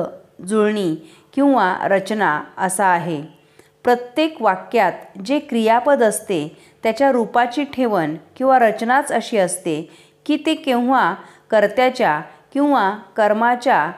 जुळणी 0.47 0.95
किंवा 1.33 1.75
रचना 1.83 2.43
असा 2.57 2.85
आहे. 2.85 3.43
प्रत्येक 3.83 4.41
वाक्यात 4.41 4.93
जे 5.25 5.39
क्रियापद 5.39 6.03
असते 6.03 6.57
त्याच्या 6.83 7.11
रूपाची 7.11 7.63
ठेवण 7.63 8.15
किंवा 8.35 8.59
रचनाच 8.59 9.11
अशी 9.11 9.37
असते 9.37 9.89
की 10.25 10.37
ते 10.45 10.55
केव्हा 10.55 11.13
कर्त्याच्या 11.51 12.21
किंवा 12.53 12.91
कर्माच्या 13.15 13.91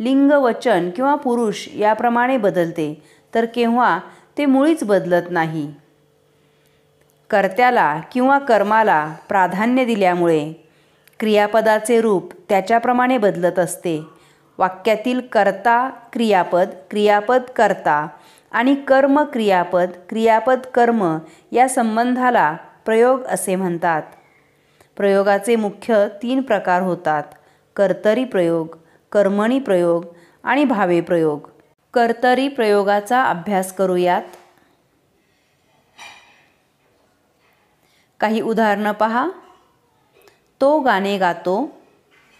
लिंग 0.00 0.30
वचन 0.30 0.90
किंवा 0.90 1.14
पुरुष 1.14 1.68
याप्रमाणे 1.74 2.36
बदलते 2.36 3.02
तर 3.34 3.44
केव्हा 3.44 3.98
ते 4.38 4.46
मुळीच 4.46 4.84
बदलत 4.84 5.22
नाही. 5.30 5.74
कर्त्याला 7.30 8.00
किंवा 8.12 8.38
कर्माला 8.38 9.14
प्राधान्य 9.28 9.84
दिल्यामुळे 9.84 10.52
क्रियापदाचे 11.20 12.00
रूप 12.00 12.32
त्याच्याप्रमाणे 12.48 13.18
बदलत 13.18 13.58
असते. 13.58 14.04
वाक्यातील 14.58 15.20
कर्ता 15.20 15.88
क्रियापद 16.12 16.68
क्रियापद 16.90 17.42
कर्ता 17.56 18.08
आणि 18.52 18.74
कर्म 18.74 19.22
क्रियापद 19.22 19.90
क्रियापद 20.08 20.58
कर्म 20.74 21.18
या 21.52 21.68
संबंधाला 21.68 22.56
प्रयोग 22.84 23.22
असे 23.22 23.56
म्हणतात. 23.56 24.02
प्रयोगाचे 24.96 25.56
मुख्य 25.56 26.08
तीन 26.22 26.40
प्रकार 26.40 26.82
होतात. 26.82 27.22
कर्तरी 27.76 28.24
प्रयोग 28.24 28.76
कर्मणी 29.12 29.58
प्रयोग 29.58 30.04
आणि 30.44 30.64
भावे 30.64 31.00
प्रयोग. 31.00 31.48
कर्तरी 31.94 32.48
प्रयोगाचा 32.48 33.22
अभ्यास 33.24 33.72
करूयात. 33.72 34.22
काही 38.20 38.40
उदाहरणं 38.40 38.92
पहा. 38.92 39.28
तो 40.60 40.80
गाणे 40.80 41.18
गातो 41.18 41.80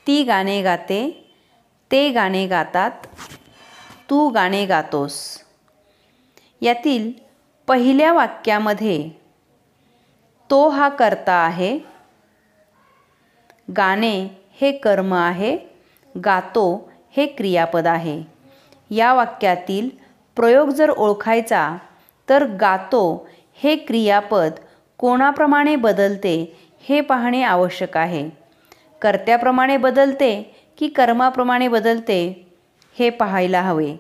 ती 0.07 0.23
गाणे 0.23 0.63
गाते 0.63 1.33
ते 1.91 2.11
गाणे 2.11 2.47
गातात 2.47 3.07
तू 4.11 4.29
गाणे 4.29 4.67
गातोस. 4.67 5.45
यातील 6.61 7.13
पहिल्या 7.67 8.13
वाक्यामध्ये 8.13 9.11
तो 10.51 10.69
हा 10.69 10.89
कर्ता 10.89 11.33
आहे 11.33 11.79
गाणे 13.77 14.29
हे 14.53 14.73
कर्म 14.73 15.15
आहे 15.15 15.68
गातो 16.25 16.91
हे 17.17 17.27
क्रियापद 17.27 17.87
आहे. 17.87 18.23
या 18.91 19.15
वाक्यातील 19.15 19.91
प्रयोग 20.37 20.69
जर 20.69 20.91
ओळखायचा 20.91 21.77
तर 22.29 22.47
गातो 22.47 23.29
हे 23.55 23.77
क्रियापद 23.77 24.51
कोणाप्रमाणे 24.99 25.77
बदलते 25.77 26.57
हे 26.81 27.01
पाहणे 27.01 27.43
आवश्यक 27.43 27.97
आहे. 27.97 28.31
कर्त्याप्रमाणे 29.03 29.77
बदलते 29.77 30.55
की 30.79 30.89
कर्माप्रमाणे 30.89 31.69
बदलते 31.69 32.49
हे 32.99 33.11
पाहायला 33.11 33.63
हवे. 33.63 33.95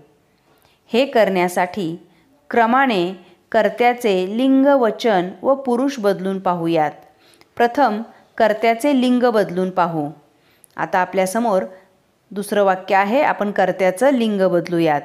हे 0.93 1.07
करण्यासाठी 1.07 2.07
क्रमाने 2.51 3.27
कर्त्याचे 3.53 4.37
लिंग 4.37 4.67
वचन 4.67 5.29
व 5.43 5.55
पुरुष 5.55 5.99
बदलून 5.99 6.39
पाहूयात. 6.39 6.91
प्रथम 7.57 8.03
कर्त्याचे 8.39 9.01
लिंग 9.01 9.23
बदलून 9.23 9.71
पाहू. 9.71 10.11
आता 10.77 10.99
आपल्यासमोर 10.99 11.63
दुसरं 12.31 12.65
वाक्य 12.65 12.95
आहे 12.95 13.23
आपण 13.23 13.51
कर्त्याचं 13.51 14.11
लिंग 14.11 14.41
बदलूयात. 14.41 15.01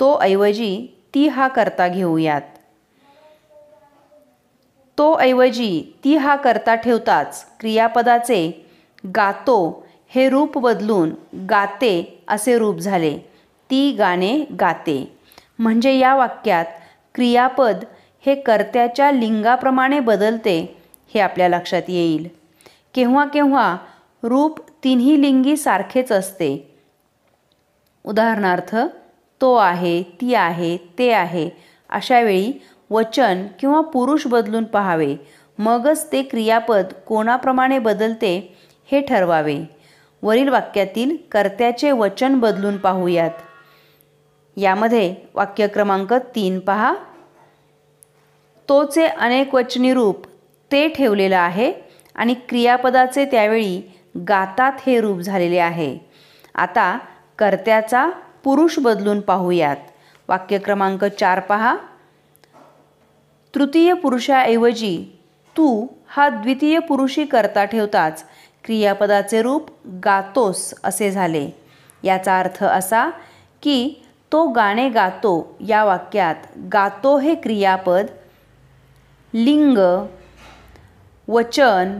तो 0.00 0.20
ऐवजी 0.22 0.86
ती 1.14 1.28
हा 1.28 1.48
कर्ता 1.48 1.88
घेऊयात. 1.88 2.42
तो 4.98 5.20
ऐवजी 5.20 5.92
ती 6.04 6.16
हा 6.16 6.36
कर्ता 6.36 6.74
ठेवताच 6.74 7.46
क्रियापदाचे 7.60 8.66
गातो 9.06 9.86
हे 10.08 10.28
रूप 10.28 10.58
बदलून 10.58 11.10
गाते 11.50 12.24
असे 12.28 12.58
रूप 12.58 12.78
झाले. 12.78 13.18
ती 13.70 13.92
गाणे 13.92 14.44
गाते. 14.60 15.16
म्हणजे 15.58 15.92
या 15.98 16.14
वाक्यात 16.14 16.64
क्रियापद 17.14 17.84
हे 18.26 18.34
कर्त्याच्या 18.34 19.10
लिंगाप्रमाणे 19.10 20.00
बदलते 20.00 20.76
हे 21.14 21.20
आपल्या 21.20 21.48
लक्षात 21.48 21.82
येईल. 21.88 22.28
केव्हा 22.94 23.24
केव्हा 23.24 23.76
रूप 24.24 24.60
तिन्ही 24.84 25.22
लिंगी 25.22 25.56
सारखेच 25.56 26.12
असते. 26.12 26.76
उदाहरणार्थ 28.04 28.76
तो 29.40 29.54
आहे 29.54 30.02
ती 30.02 30.34
आहे 30.34 30.76
ते 30.76 31.12
आहे. 31.12 31.50
अशावेळी 31.90 32.52
वचन 32.90 33.46
किंवा 33.60 33.80
पुरुष 33.80 34.26
बदलून 34.26 34.64
पहावे. 34.64 35.16
मगच 35.58 36.12
ते 36.12 36.22
क्रियापद 36.22 36.84
कोणाप्रमाणे 37.06 37.78
बदलते 37.78 38.56
हे 38.92 39.00
ठरवावे. 39.00 39.58
वरील 40.22 40.48
वाक्यातील 40.48 41.16
कर्त्याचे 41.32 41.90
वचन 41.92 42.40
बदलून 42.40 42.76
पाहूयात. 42.76 43.30
यामध्ये 44.56 45.16
वाक्य 45.34 45.66
क्रमांक 45.66 46.12
तीन 46.12 46.58
पहा. 46.58 46.94
तोचे 48.68 49.06
अनेक 49.06 49.54
वचनी 49.54 49.94
रूप 49.94 50.26
ते 50.72 50.88
ठेवलेलं 50.88 51.36
आहे 51.36 51.72
आणि 52.14 52.34
क्रियापदाचे 52.34 53.24
त्यावेळी 53.24 53.82
गातात 54.16 54.72
हे 54.86 55.00
रूप 55.00 55.18
झालेले 55.18 55.58
आहे. 55.58 55.98
आता 56.54 56.98
कर्त्याचा 57.38 58.10
पुरुष 58.44 58.78
बदलून 58.78 59.20
पाहूयात. 59.20 59.76
वाक्य 60.28 60.58
क्रमांक 60.58 61.04
चार 61.04 61.40
पहा. 61.40 61.76
तृतीय 63.54 63.94
पुरुषाऐवजी 63.94 65.04
तू 65.56 65.86
हा 66.06 66.28
द्वितीय 66.28 66.78
पुरुषी 66.78 67.24
करता 67.24 67.64
ठेवताच 67.64 68.24
क्रियापदाचे 68.64 69.42
रूप 69.42 69.70
गातोस 70.04 70.74
असे 70.84 71.10
झाले. 71.10 71.50
याचा 72.02 72.38
अर्थ 72.38 72.64
असा 72.64 73.10
की 73.62 74.04
तो 74.32 74.46
गाणे 74.46 74.88
गातो 74.88 75.56
या 75.68 75.84
वाक्यात 75.84 76.34
गातो 76.72 77.18
हे 77.18 77.34
क्रियापद 77.34 78.06
लिंग 79.34 79.78
वचन 81.28 81.98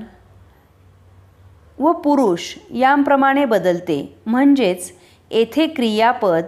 व 1.79 1.93
पुरुष 1.93 2.55
यांप्रमाणे 2.75 3.45
बदलते. 3.45 4.19
म्हणजेच 4.27 4.93
येथे 5.31 5.67
क्रियापद 5.67 6.45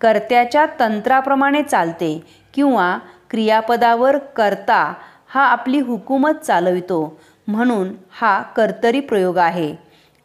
कर्त्याच्या 0.00 0.66
तंत्राप्रमाणे 0.80 1.62
चालते 1.62 2.24
किंवा 2.54 2.98
क्रियापदावर 3.30 4.18
कर्ता 4.18 4.94
हा 5.28 5.44
आपली 5.44 5.80
हुकूमत 5.80 6.44
चालवितो. 6.44 7.20
म्हणून 7.46 7.92
हा 8.10 8.42
कर्तरी 8.42 9.00
प्रयोग 9.00 9.38
आहे. 9.38 9.76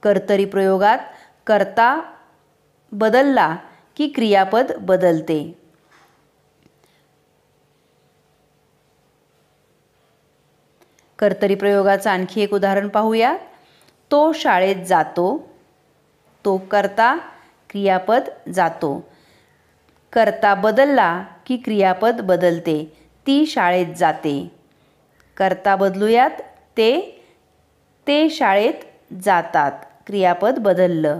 कर्तरी 0.04 0.45
प्रयोगात 0.45 0.97
कर्ता 1.47 2.02
बदलला 2.91 3.56
की 3.97 4.08
क्रियापद 4.08 4.71
बदलते. 4.80 5.62
कर्तरी 11.19 11.56
प्रयोगाचं 11.56 12.10
आणखी 12.10 12.41
एक 12.41 12.54
उदाहरण 12.54 12.88
पाहूया 12.88 13.38
तो 14.12 14.32
शाळेत 14.34 14.76
जातो 14.76 15.50
तो 16.45 16.58
करता 16.58 17.17
क्रियापद 17.69 18.21
जातो. 18.54 19.10
करता 20.13 20.56
बदलला 20.56 21.24
की 21.45 21.58
क्रियापद 21.58 22.21
बदलते 22.21 22.97
ती 23.28 23.45
शाळेत 23.45 23.86
जाते. 23.97 24.52
करता 25.38 25.76
बदलूयात 25.76 26.30
ते 26.78 27.21
ते 28.08 28.30
शाळेत 28.30 28.74
जातात. 29.24 29.71
क्रियापद 30.08 30.60
बदललं. 30.60 31.19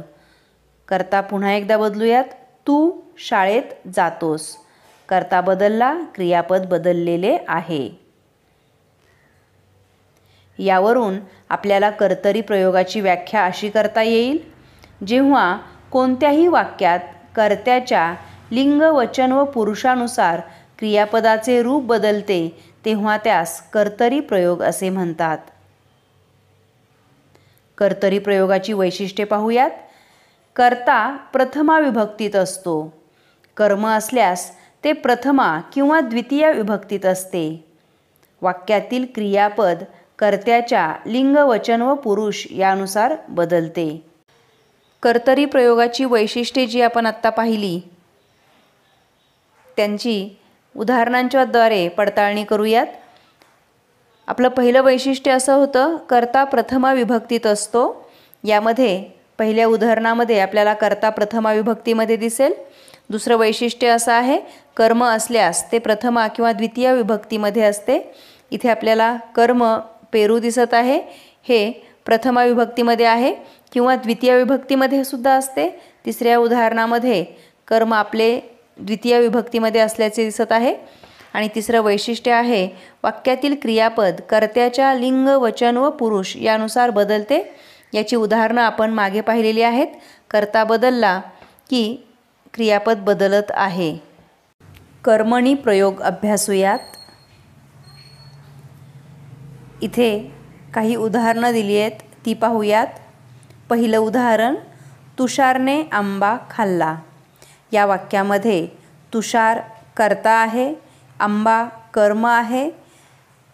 करता 0.88 1.22
पुन्हा 1.22 1.52
एकदा 1.52 1.78
बदलूयात 1.78 2.24
तू 2.68 3.02
शाळेत 3.18 3.88
जातोस. 3.94 4.58
करता 5.10 5.42
बदलला 5.42 5.98
क्रियापद 6.16 6.66
बदललेले 6.66 7.38
आहे. 7.48 8.01
यावरून 10.60 11.20
आपल्याला 11.50 11.90
कर्तरी 11.90 12.42
प्रयोगाची 12.42 13.02
व्याख्या 13.02 13.46
अशी 13.46 13.70
करता 13.70 14.02
येईल. 14.02 14.38
जेव्हा 15.08 15.58
कोणत्याही 15.92 16.48
वाक्यात 16.48 17.00
कर्त्याच्या 17.36 18.16
लिंग 18.52 18.82
वचन 18.82 19.32
व 19.32 19.44
पुरुषानुसार 19.44 20.40
क्रियापदाचे 20.80 21.64
रूप 21.64 21.84
बदलते 21.84 22.64
तेव्हा 22.86 23.18
त्यास 23.18 23.70
कर्तरी 23.70 24.20
प्रयोग 24.20 24.62
असे 24.62 24.90
म्हणतात. 24.90 25.38
कर्तरी 27.78 28.20
प्रयोगाची 28.20 28.74
वैशिष्ट्ये 28.74 29.26
पाहूयात. 29.26 29.70
कर्ता 30.56 31.18
प्रथमा 31.34 31.80
विभक्तीत 31.80 32.36
असतो. 32.36 32.94
कर्म 33.58 33.88
असल्यास 33.88 34.52
ते 34.84 34.94
प्रथमा 34.94 35.60
किंवा 35.74 36.00
द्वितीय 36.00 36.52
विभक्तीत 36.52 37.06
असते. 37.06 37.66
वाक्यातील 38.42 39.06
क्रियापद 39.16 39.84
कर्त्याच्या 40.22 40.96
लिंग 41.06 41.36
वचन 41.36 41.82
व 41.82 41.94
पुरुष 41.96 42.46
यानुसार 42.52 43.16
बदलते. 43.30 44.06
कर्तरी 45.04 45.46
प्रयोगाची 45.46 46.06
वैशिष्ट्ये 46.06 46.66
जी 46.66 46.82
आपण 46.82 47.06
आत्ता 47.06 47.30
पाहिली 47.30 47.80
त्यांची 49.78 50.38
उदाहरणांच्याद्वारे 50.78 51.88
पडताळणी 51.88 52.44
करूयात. 52.44 52.86
आपलं 54.28 54.48
पहिलं 54.48 54.82
वैशिष्ट्य 54.82 55.32
असं 55.32 55.54
होतं 55.54 55.98
कर्ता 55.98 56.44
प्रथमा 56.44 56.94
विभक्तीत 56.94 57.48
असतो. 57.48 58.10
यामध्ये 58.44 59.04
पहिल्या 59.38 59.68
उदाहरणामध्ये 59.68 60.40
आपल्याला 60.40 60.74
कर्ता 60.74 61.10
प्रथमा 61.10 61.54
विभक्तीमध्ये 61.54 62.16
दिसेल. 62.16 62.54
दुसरं 63.10 63.38
वैशिष्ट्य 63.38 63.88
असं 63.88 64.12
आहे 64.12 64.40
कर्म 64.78 65.04
असल्यास 65.06 65.72
ते 65.72 65.80
प्रथमा 65.80 66.28
किंवा 66.28 66.52
द्वितीय 66.52 66.94
विभक्तीमध्ये 66.94 67.64
असते. 67.64 68.16
इथे 68.52 68.70
आपल्याला 68.70 69.18
कर्म 69.36 69.80
पेरू 70.14 70.40
दिसत 70.40 70.74
आहे. 70.74 71.02
हे 71.44 71.72
प्रथमा 72.06 72.44
विभक्तीमध्ये 72.44 73.06
आहे 73.06 73.36
किंवा 73.74 73.96
द्वितीय 73.96 74.38
विभक्तीमध्ये 74.38 75.04
सुद्धा 75.04 75.32
असते. 75.32 75.70
तिसऱ्या 76.06 76.38
उदाहरणामध्ये 76.38 77.26
कर्म 77.68 77.94
आपले 77.94 78.40
द्वितीय 78.80 79.20
विभक्तीमध्ये 79.20 79.82
असल्याचे 79.82 80.24
दिसत 80.24 80.52
आहे. 80.52 80.76
आणि 81.34 81.50
तिसरं 81.56 81.82
वैशिष्ट्य 81.82 82.32
आहे 82.32 82.70
वाक्यातील 83.04 83.56
क्रियापद 83.62 84.22
कर्त्याच्या 84.30 84.94
लिंग 84.94 85.28
वचन 85.28 85.78
व 85.78 85.90
पुरुष 85.90 86.38
यानुसार 86.38 86.90
बदलते. 86.90 87.56
याची 87.94 88.16
उदाहरणं 88.16 88.62
आपण 88.62 88.92
मागे 88.92 89.22
पाहिलेली 89.22 89.62
आहेत. 89.62 89.88
कर्ता 90.32 90.64
बदलला 90.64 91.20
की 91.70 92.08
क्रियापद 92.54 92.98
बदलत 92.98 93.44
आहे. 93.50 93.98
कर्मणी 95.04 95.54
प्रयोग 95.54 96.02
अभ्यासूयात. 96.02 96.80
इथे 99.82 100.36
काही 100.74 100.96
उदाहरणं 100.96 101.52
दिली 101.52 101.80
आहेत. 101.80 101.92
ती 102.26 102.34
पाहूयात. 102.34 102.88
पहिलं 103.70 103.98
उदाहरण 103.98 104.56
तुषारने 105.20 105.84
आंबा 105.92 106.38
खाल्ला. 106.50 106.96
या 107.72 107.86
वाक्यामध्ये 107.86 108.68
तुषार 109.14 109.62
करता 109.98 110.32
आहे 110.32 110.76
आंबा 111.20 111.64
कर्म 111.64 112.26
आहे 112.26 112.72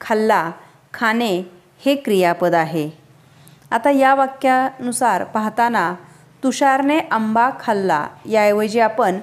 खाल्ला 0.02 0.52
खाणे 0.94 1.44
हे 1.86 1.96
क्रियापद 1.96 2.54
आहे. 2.54 2.90
आता 3.72 3.90
या 3.90 4.16
वाक्यानुसार 4.16 5.24
पाहताना 5.24 5.96
तुषारने 6.44 7.00
आंबा 7.00 7.50
खाल्ला 7.60 8.08
याऐवजी 8.26 8.80
आपण 8.80 9.20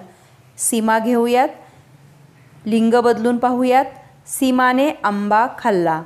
सीमा 0.58 0.98
घेऊयात. 0.98 1.48
लिंग 2.66 2.94
बदलून 2.94 3.36
पाहूयात. 3.36 3.84
सीमाने 4.26 4.90
आंबा 5.04 5.46
खाल्ला. 5.58 6.02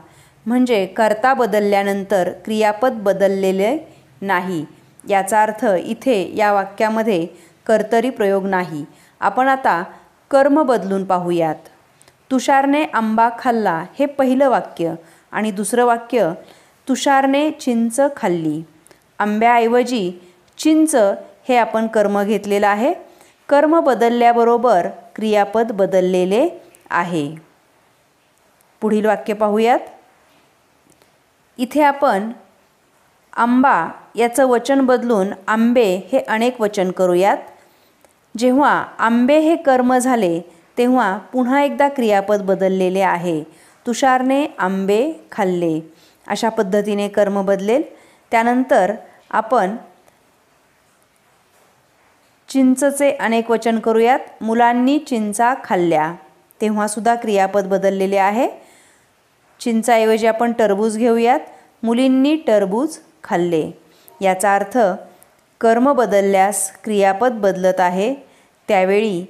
म्हणजे 0.49 0.87
कर्ता 0.87 1.35
बदलल्यानंतर 1.35 2.31
क्रियापद 2.45 2.93
बदललेले 2.93 3.79
नाही. 4.23 4.65
याचा 5.09 5.43
अर्थ 5.43 5.67
इथे 5.85 6.33
या 6.37 6.53
वाक्यामध्ये 6.53 7.27
कर्तरी 7.67 8.11
प्रयोग 8.11 8.47
नाही. 8.47 8.85
आपण 9.21 9.49
आता 9.49 9.85
कर्म 10.31 10.63
बदलून 10.63 11.05
पाहूयात. 11.05 11.55
तुषारने 12.31 12.85
आंबा 12.85 13.29
खाल्ला 13.39 13.85
हे 13.99 14.07
पहिलं 14.07 14.49
वाक्य 14.49 14.95
आणि 15.33 15.51
दुसरं 15.51 15.85
वाक्य 15.85 16.33
तुषारने 16.89 17.51
चिंच 17.51 18.01
खाल्ली. 18.17 18.63
आंब्याऐवजी 19.19 20.13
चिंच 20.59 20.97
हे 21.49 21.57
आपण 21.57 21.87
कर्म 21.87 22.23
घेतलेलं 22.23 22.69
आहे. 22.69 22.95
कर्म 23.49 23.81
बदलल्याबरोबर 23.81 24.87
क्रियापद 25.15 25.73
बदललेले 25.73 26.49
आहे. 26.91 27.35
पुढील 28.81 29.07
वाक्य 29.07 29.35
पाहूयात. 29.35 29.79
इथे 31.59 31.83
आपण 31.83 32.31
आंबा 33.37 33.89
याचं 34.15 34.47
वचन 34.47 34.81
बदलून 34.81 35.27
आंबे 35.49 36.01
हे 36.13 36.19
अनेक 36.19 36.61
वचन 36.61 36.91
करूयात. 36.91 37.37
जेव्हा 38.37 38.85
आंबे 38.99 39.39
हे 39.39 39.57
कर्म 39.57 39.99
झाले 39.99 40.41
तेव्हा 40.79 41.19
पुन्हा 41.19 41.63
एकदा 41.63 41.89
क्रियापद 41.89 42.43
बदललेले 42.43 43.01
आहे. 43.01 43.45
तुषारने 43.87 44.47
आंबे 44.59 45.13
खाल्ले. 45.33 45.93
अशा 46.29 46.49
पद्धतीने 46.49 47.09
कर्म 47.09 47.45
बदलेल. 47.45 47.83
त्यानंतर 48.31 48.93
आपण 49.31 49.77
चिंचचे 52.49 53.11
अनेक 53.11 53.51
वचन 53.51 53.79
करूयात. 53.79 54.19
मुलांनी 54.41 54.99
चिंचा 54.99 55.55
खाल्ल्या. 55.65 56.15
तेव्हासुद्धा 56.61 57.15
क्रियापद 57.15 57.67
बदललेले 57.67 58.17
आहे. 58.17 58.68
चिंचाऐवजी 59.61 60.27
आपण 60.27 60.53
टरबूज 60.53 60.99
घेऊयात. 60.99 61.41
मुलींनी 61.83 62.37
टरबूज 62.37 62.97
खाल्ले. 63.25 63.71
याचा 64.21 64.55
अर्थ 64.55 64.79
कर्म 65.61 65.93
बदलल्यास 65.93 66.73
क्रियापद 66.85 67.33
बदलत 67.33 67.81
आहे 67.81 68.15
त्यावेळी 68.69 69.25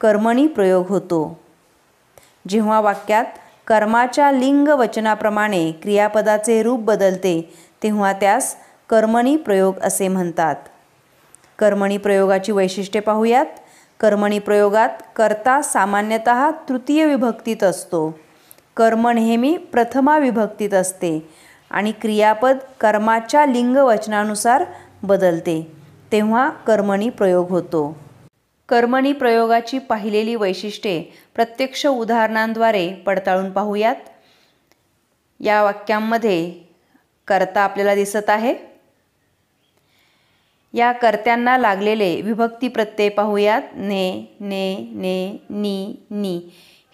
कर्मणी 0.00 0.46
प्रयोग 0.46 0.86
होतो. 0.88 1.40
जेव्हा 2.48 2.80
वाक्यात 2.80 3.24
कर्माच्या 3.66 4.32
लिंग 4.32 4.68
वचनाप्रमाणे 4.68 5.72
क्रियापदाचे 5.72 6.62
रूप 6.62 6.80
बदलते 6.80 7.54
तेव्हा 7.82 8.12
त्यास 8.12 8.56
कर्मणी 8.90 9.36
प्रयोग 9.36 9.78
असे 9.82 10.08
म्हणतात. 10.08 10.56
कर्मणी 11.58 11.96
प्रयोगाची 11.96 12.52
वैशिष्ट्ये 12.52 13.00
पाहूयात. 13.00 13.46
कर्मणी 14.00 14.38
प्रयोगात 14.38 14.88
कर्ता 15.16 15.62
सामान्यतः 15.62 16.50
तृतीय 16.50 17.06
विभक्तीत 17.06 17.64
असतो. 17.64 18.18
कर्म 18.80 19.08
नेहमी 19.08 19.56
प्रथमा 19.56 20.18
विभक्तीत 20.18 20.74
असते 20.74 21.28
आणि 21.70 21.92
क्रियापद 21.92 22.56
कर्माच्या 22.80 23.46
लिंग 23.46 23.76
वचनानुसार 23.76 24.64
बदलते 25.02 25.72
तेव्हा 26.12 26.50
कर्मणी 26.50 27.08
प्रयोग 27.08 27.50
होतो. 27.50 27.98
कर्मणी 28.68 29.12
प्रयोगाची 29.12 29.78
पाहिलेली 29.78 30.34
वैशिष्ट्ये 30.34 31.04
प्रत्यक्ष 31.34 31.86
उदाहरणांद्वारे 31.86 32.94
पडताळून 32.94 33.50
पाहूयात. 33.50 33.96
या 35.40 35.62
वाक्यांमध्ये 35.62 36.54
कर्ता 37.28 37.60
आपल्याला 37.60 37.94
दिसत 37.94 38.30
आहे. 38.30 38.54
या 40.72 40.92
कर्त्यांना 40.92 41.58
लागलेले 41.58 42.20
विभक्ती 42.20 42.68
प्रत्यय 42.68 43.08
पाहूयात. 43.08 43.62
ने 43.74 44.36
ने 44.40 44.76
ने 44.92 45.42
नी 45.50 45.94
नी. 46.10 46.40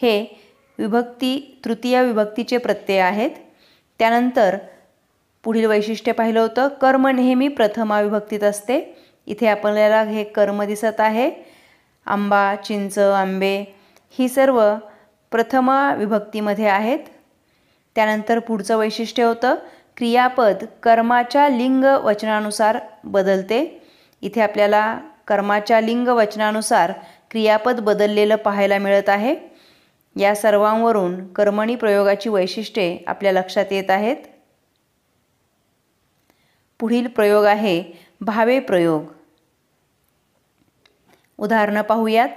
हे 0.03 0.43
विभक्ती 0.79 1.61
तृतीय 1.65 2.03
विभक्तीचे 2.03 2.59
प्रत्यय 2.59 3.01
आहेत. 3.01 3.31
त्यानंतर 3.99 4.57
पुढील 5.45 5.65
वैशिष्ट्य 5.65 6.13
पाहिलं 6.13 6.41
होतं 6.41 6.69
कर्म 6.69 7.07
नेहमी 7.07 7.49
प्रथमा 7.49 8.01
विभक्तीत 8.01 8.43
असते. 8.43 8.99
इथे 9.27 9.47
आपल्याला 9.47 10.03
हे 10.03 10.25
कर्म 10.25 10.63
दिसत 10.63 11.01
आहे. 11.01 11.31
आंबा 12.07 12.55
चिंच 12.55 12.99
आंबे 12.99 13.77
ही 14.19 14.29
सर्व 14.29 14.75
प्रथमा 15.31 15.95
विभक्तीमध्ये 15.95 16.67
आहेत. 16.67 16.99
त्यानंतर 17.95 18.39
पुढचं 18.39 18.77
वैशिष्ट्य 18.77 19.23
होतं 19.23 19.55
क्रियापद 19.97 20.65
कर्माच्या 20.83 21.49
लिंग 21.49 21.85
वचनानुसार 21.85 22.79
बदलते. 23.05 23.83
इथे 24.23 24.41
आपल्याला 24.41 24.99
कर्माच्या 25.27 25.81
लिंग 25.81 26.09
वचनानुसार 26.09 26.93
क्रियापद 27.31 27.81
बदललेलं 27.81 28.37
पाहायला 28.37 28.79
मिळत 28.79 29.09
आहे. 29.09 29.56
या 30.17 30.35
सर्वांवरून 30.35 31.33
कर्मणी 31.33 31.77
प्रयोगाची 31.77 32.29
वैशिष्ट्ये 32.29 32.99
आपल्या 33.07 33.33
लक्षात 33.33 33.67
येत 33.71 33.91
आहेत? 33.91 34.17
पुढील 36.81 37.07
प्रयोग 37.07 37.45
आहे 37.45 37.85
भावे 38.21 38.61
प्रयोग. 38.61 39.03
उदाहरणं 41.39 41.83
पाहूयात. 41.83 42.29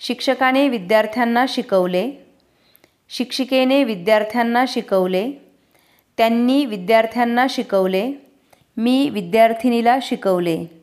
शिक्षकाने 0.00 0.68
विद्यार्थ्यांना 0.68 1.46
शिकवले. 1.48 2.12
शिक्षिकेने 3.08 3.84
विद्यार्थ्यांना 3.84 4.64
शिकवले. 4.68 5.32
त्यांनी 6.16 6.64
विद्यार्थ्यांना 6.64 7.46
शिकवले. 7.50 8.12
मी 8.76 9.08
विद्यार्थिनीला 9.08 9.98
शिकवले. 10.02 10.75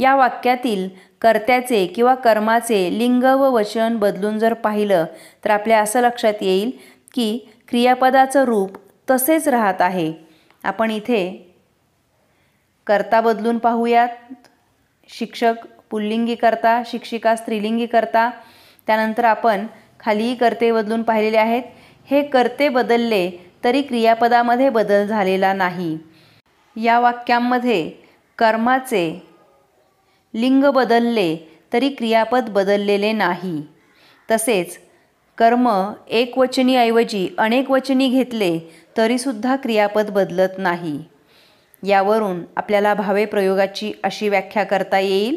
या 0.00 0.14
वाक्यातील 0.16 0.88
कर्त्याचे 1.20 1.86
किंवा 1.86 2.14
कर्माचे 2.14 2.98
लिंग 2.98 3.22
व 3.22 3.50
वचन 3.50 3.96
बदलून 3.96 4.38
जर 4.38 4.54
पाहिलं 4.54 5.04
तर 5.44 5.50
आपल्या 5.50 5.80
असं 5.80 6.00
लक्षात 6.00 6.34
येईल 6.40 6.70
की 7.14 7.38
क्रियापदाचं 7.68 8.44
रूप 8.44 8.76
तसेच 9.10 9.48
राहत 9.48 9.80
आहे. 9.80 10.12
आपण 10.64 10.90
इथे 10.90 11.52
कर्ता 12.86 13.20
बदलून 13.20 13.58
पाहूयात. 13.58 14.08
शिक्षक 15.08 15.54
पुल्लिंगी 15.90 16.34
करता 16.34 16.82
शिक्षिका 16.86 17.36
स्त्रीलिंगी 17.36 17.86
करता 17.86 18.30
त्यानंतर 18.86 19.24
आपण 19.24 19.66
खालीही 20.00 20.34
कर्ते 20.34 20.72
बदलून 20.72 21.02
पाहिलेले 21.02 21.36
आहेत. 21.36 21.62
हे 22.10 22.22
कर्ते 22.22 22.68
बदलले 22.68 23.30
तरी 23.64 23.82
क्रियापदामध्ये 23.82 24.68
बदल 24.68 25.06
झालेला 25.06 25.52
नाही. 25.52 25.98
या 26.76 26.98
वाक्यांमध्ये 27.00 27.90
कर्माचे 28.38 29.29
लिंग 30.34 30.64
बदलले 30.64 31.36
तरी 31.72 31.88
क्रियापद 31.88 32.48
बदललेले 32.48 33.12
नाही. 33.12 33.62
तसेच 34.30 34.78
कर्म 35.38 35.92
एकवचनीऐवजी 36.08 37.28
अनेकवचनी 37.38 38.08
घेतले 38.08 38.58
तरीसुद्धा 38.96 39.56
क्रियापद 39.56 40.10
बदलत 40.10 40.58
नाही. 40.58 40.98
यावरून 41.82 42.42
आपल्याला 42.56 42.94
भावे 42.94 43.24
प्रयोगाची 43.24 43.92
अशी 44.02 44.28
व्याख्या 44.28 44.64
करता 44.64 44.98
येईल. 44.98 45.36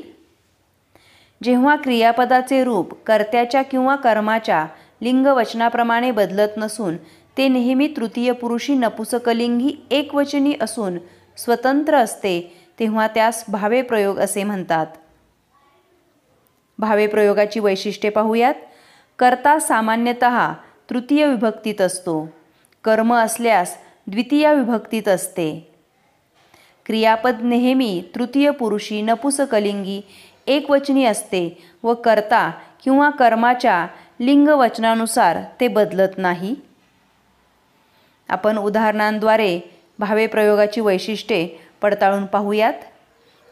जेव्हा 1.44 1.76
क्रियापदाचे 1.76 2.64
रूप 2.64 2.94
कर्त्याच्या 3.04 3.62
किंवा 3.62 3.96
कर्माच्या 3.96 4.66
लिंगवचनाप्रमाणे 5.02 6.12
बदलत 6.12 6.58
नसून 6.58 6.98
ते 7.38 7.48
नेहमी 7.48 7.88
तृतीय 7.88 8.32
पुरुषी 8.32 8.74
नपुसकलिंगी 8.74 9.76
एकवचनी 9.92 10.54
असून 10.62 10.98
स्वतंत्र 11.38 11.96
असते 11.96 12.63
तेव्हा 12.80 13.08
त्यास 13.08 13.46
भावे 13.48 13.82
प्रयोग 13.82 14.18
असे 14.18 14.44
म्हणतात. 14.44 14.88
भावे 16.80 17.08
प्रयोगाची 17.08 17.60
वैशिष्ट्ये 17.60 18.12
पाहूयात. 18.12 18.54
कर्ता 19.20 19.60
सामान्यतः 19.60 20.54
तृतीय 20.90 21.28
विभक्तीत 21.28 21.82
असतो. 21.82 22.30
कर्म 22.84 23.14
असल्यास 23.14 23.78
द्वितीय 24.08 24.54
विभक्तीत 24.54 25.08
असते. 25.08 25.74
क्रियापद 26.86 27.42
नेहमी 27.42 28.04
तृतीय 28.16 28.52
पुरुषी 28.52 29.02
नपुसकलिंगी 29.02 30.02
एकवचनी 30.48 31.06
असते 31.06 31.64
व 31.84 31.94
कर्ता 31.94 32.52
किंवा 32.84 33.10
कर्माच्या 33.10 33.88
लिंग 34.20 34.48
वचनानुसार 34.48 35.38
ते 35.62 35.68
बदलत 35.68 36.10
नाही. 36.18 36.56
आपण 38.30 38.58
उदाहरणांद्वारे 38.58 39.60
भावे 40.00 40.28
प्रयोगाची 40.28 40.82
वैशिष्ट्ये 40.82 41.50
पडताळून 41.84 42.26
पाहूयात. 42.26 42.74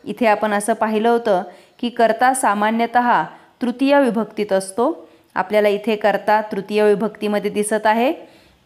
इथे 0.03 0.25
आपण 0.27 0.53
असं 0.53 0.73
पाहिलं 0.73 1.09
होतं 1.09 1.43
की 1.79 1.89
कर्ता 1.89 2.33
सामान्यतः 2.33 3.23
तृतीय 3.61 3.99
विभक्तीत 3.99 4.53
असतो. 4.53 5.07
आपल्याला 5.35 5.67
इथे 5.69 5.95
कर्ता 5.95 6.41
तृतीय 6.51 6.83
विभक्तीमध्ये 6.83 7.51
दिसत 7.51 7.85
आहे. 7.85 8.13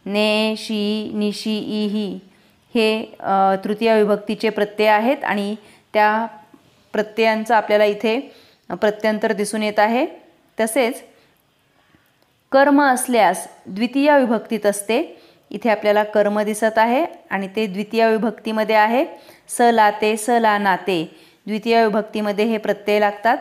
ने 0.06 0.56
शी 0.58 1.12
निशी 1.14 1.58
ई 1.58 1.86
ही 1.88 2.20
हे 2.76 3.04
तृतीय 3.64 3.96
विभक्तीचे 3.98 4.50
प्रत्यय 4.50 4.88
आहेत 4.88 5.24
आणि 5.24 5.56
त्या 5.94 6.26
प्रत्ययांचं 6.94 7.56
आपल्याला 7.56 7.86
इथे 7.86 8.20
प्रत्यंतर 8.70 9.32
दिसून 9.32 9.64
येत 9.64 9.80
आहे. 9.80 10.06
तसेच 10.60 11.02
कर्म 12.52 12.82
असल्यास 12.82 13.48
द्वितीय 13.68 14.18
विभक्तीत 14.20 14.66
असते. 14.66 15.02
इथे 15.52 15.70
आपल्याला 15.70 16.04
कर्म 16.04 16.40
दिसत 16.42 16.78
आहे 16.78 17.06
आणि 17.30 17.48
ते 17.56 17.66
द्वितीय 17.68 18.08
विभक्तीमध्ये 18.12 18.76
आहे. 18.76 19.06
स 19.48 19.62
लाते 19.74 20.16
स 20.18 20.30
ला 20.30 20.58
नाते 20.58 21.04
द्वितीय 21.48 21.84
विभक्तीमध्ये 21.86 22.46
हे 22.46 22.58
प्रत्यय 22.58 23.00
लागतात. 23.00 23.38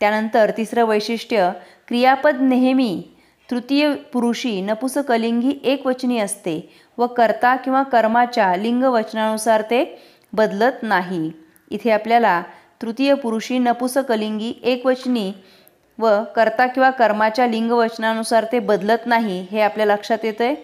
त्यानंतर 0.00 0.50
तिसरं 0.56 0.84
वैशिष्ट्य 0.84 1.50
क्रियापद 1.88 2.40
नेहमी 2.40 3.02
तृतीय 3.48 3.92
पुरुषी 4.12 4.60
नपुसकलिंगी 4.60 5.58
एकवचनी 5.64 6.18
असते 6.18 6.60
व 6.98 7.06
कर्ता 7.06 7.54
किंवा 7.56 7.82
कर्माच्या 7.82 8.54
लिंगवचनानुसार 8.56 9.62
ते 9.62 9.84
बदलत 10.32 10.82
नाही. 10.82 11.30
इथे 11.70 11.90
आपल्याला 11.90 12.42
तृतीय 12.82 13.14
पुरुषी 13.14 13.58
नपुसकलिंगी 13.58 14.52
एकवचनी 14.62 15.32
व 15.98 16.08
कर्ता 16.36 16.66
किंवा 16.66 16.90
कर्माच्या 16.90 17.46
लिंगवचनानुसार 17.46 18.44
ते 18.52 18.58
बदलत 18.58 19.06
नाही 19.06 19.40
हे 19.50 19.60
आपल्या 19.60 19.86
लक्षात 19.86 20.24
येतं 20.24 20.44
आहे 20.44 20.54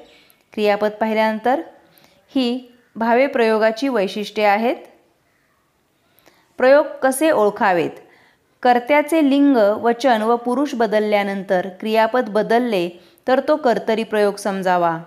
क्रियापद 0.53 0.91
पाहिल्यानंतर 1.01 1.61
ही 2.35 2.73
भावे 2.97 3.27
प्रयोगाची 3.27 3.89
वैशिष्ट्ये 3.89 4.45
आहेत. 4.45 4.77
प्रयोग 6.59 6.87
कसे 7.03 7.31
ओळखावेत? 7.31 7.91
कर्त्याचे 8.63 9.31
लिंग 9.31 9.57
वचन 9.57 10.23
व 10.23 10.37
पुरुष 10.37 10.75
बदलल्यानंतर 10.75 11.69
क्रियापद 11.81 12.29
बदलले 12.29 12.89
तर 13.29 13.41
तो 13.49 13.57
कर्तरी 13.57 14.03
प्रयोग 14.03 14.35
समजावा. 14.35 14.99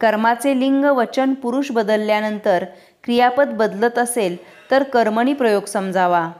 कर्माचे 0.00 0.60
लिंग 0.60 0.84
वचन 0.84 1.34
पुरुष 1.34 1.70
बदलल्यानंतर 1.70 2.64
क्रियापद 3.04 3.48
बदलत 3.48 3.98
असेल 3.98 4.36
तर 4.70 4.82
कर्मणी 4.82 5.34
प्रयोग 5.34 5.64
समजावा. 5.64 6.30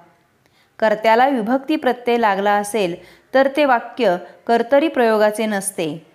कर्त्याला 0.78 1.28
विभक्ती 1.28 1.76
प्रत्यय 1.76 2.16
लागला 2.16 2.52
असेल 2.52 2.94
तर 3.34 3.48
ते 3.56 3.64
वाक्य 3.64 4.16
कर्तरी 4.46 4.88
प्रयोगाचे 4.88 5.46
नसते. 5.46 6.06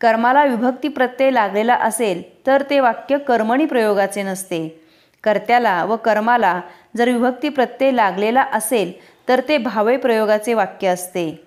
कर्माला 0.00 0.44
विभक्ती 0.44 0.88
प्रत्यय 0.88 1.30
लागलेला 1.30 1.74
असेल 1.74 2.22
तर 2.46 2.62
ते 2.70 2.80
वाक्य 2.80 3.18
कर्मणी 3.18 3.66
प्रयोगाचे 3.66 4.22
नसते. 4.22 4.82
कर्त्याला 5.24 5.84
व 5.84 5.96
कर्माला 5.96 6.60
जर 6.96 7.08
विभक्ती 7.08 7.48
प्रत्यय 7.48 7.90
लागलेला 7.90 8.44
असेल 8.52 8.92
तर 9.28 9.40
ते 9.48 9.58
भावे 9.58 9.96
प्रयोगाचे 9.96 10.54
वाक्य 10.54 10.88
असते. 10.88 11.45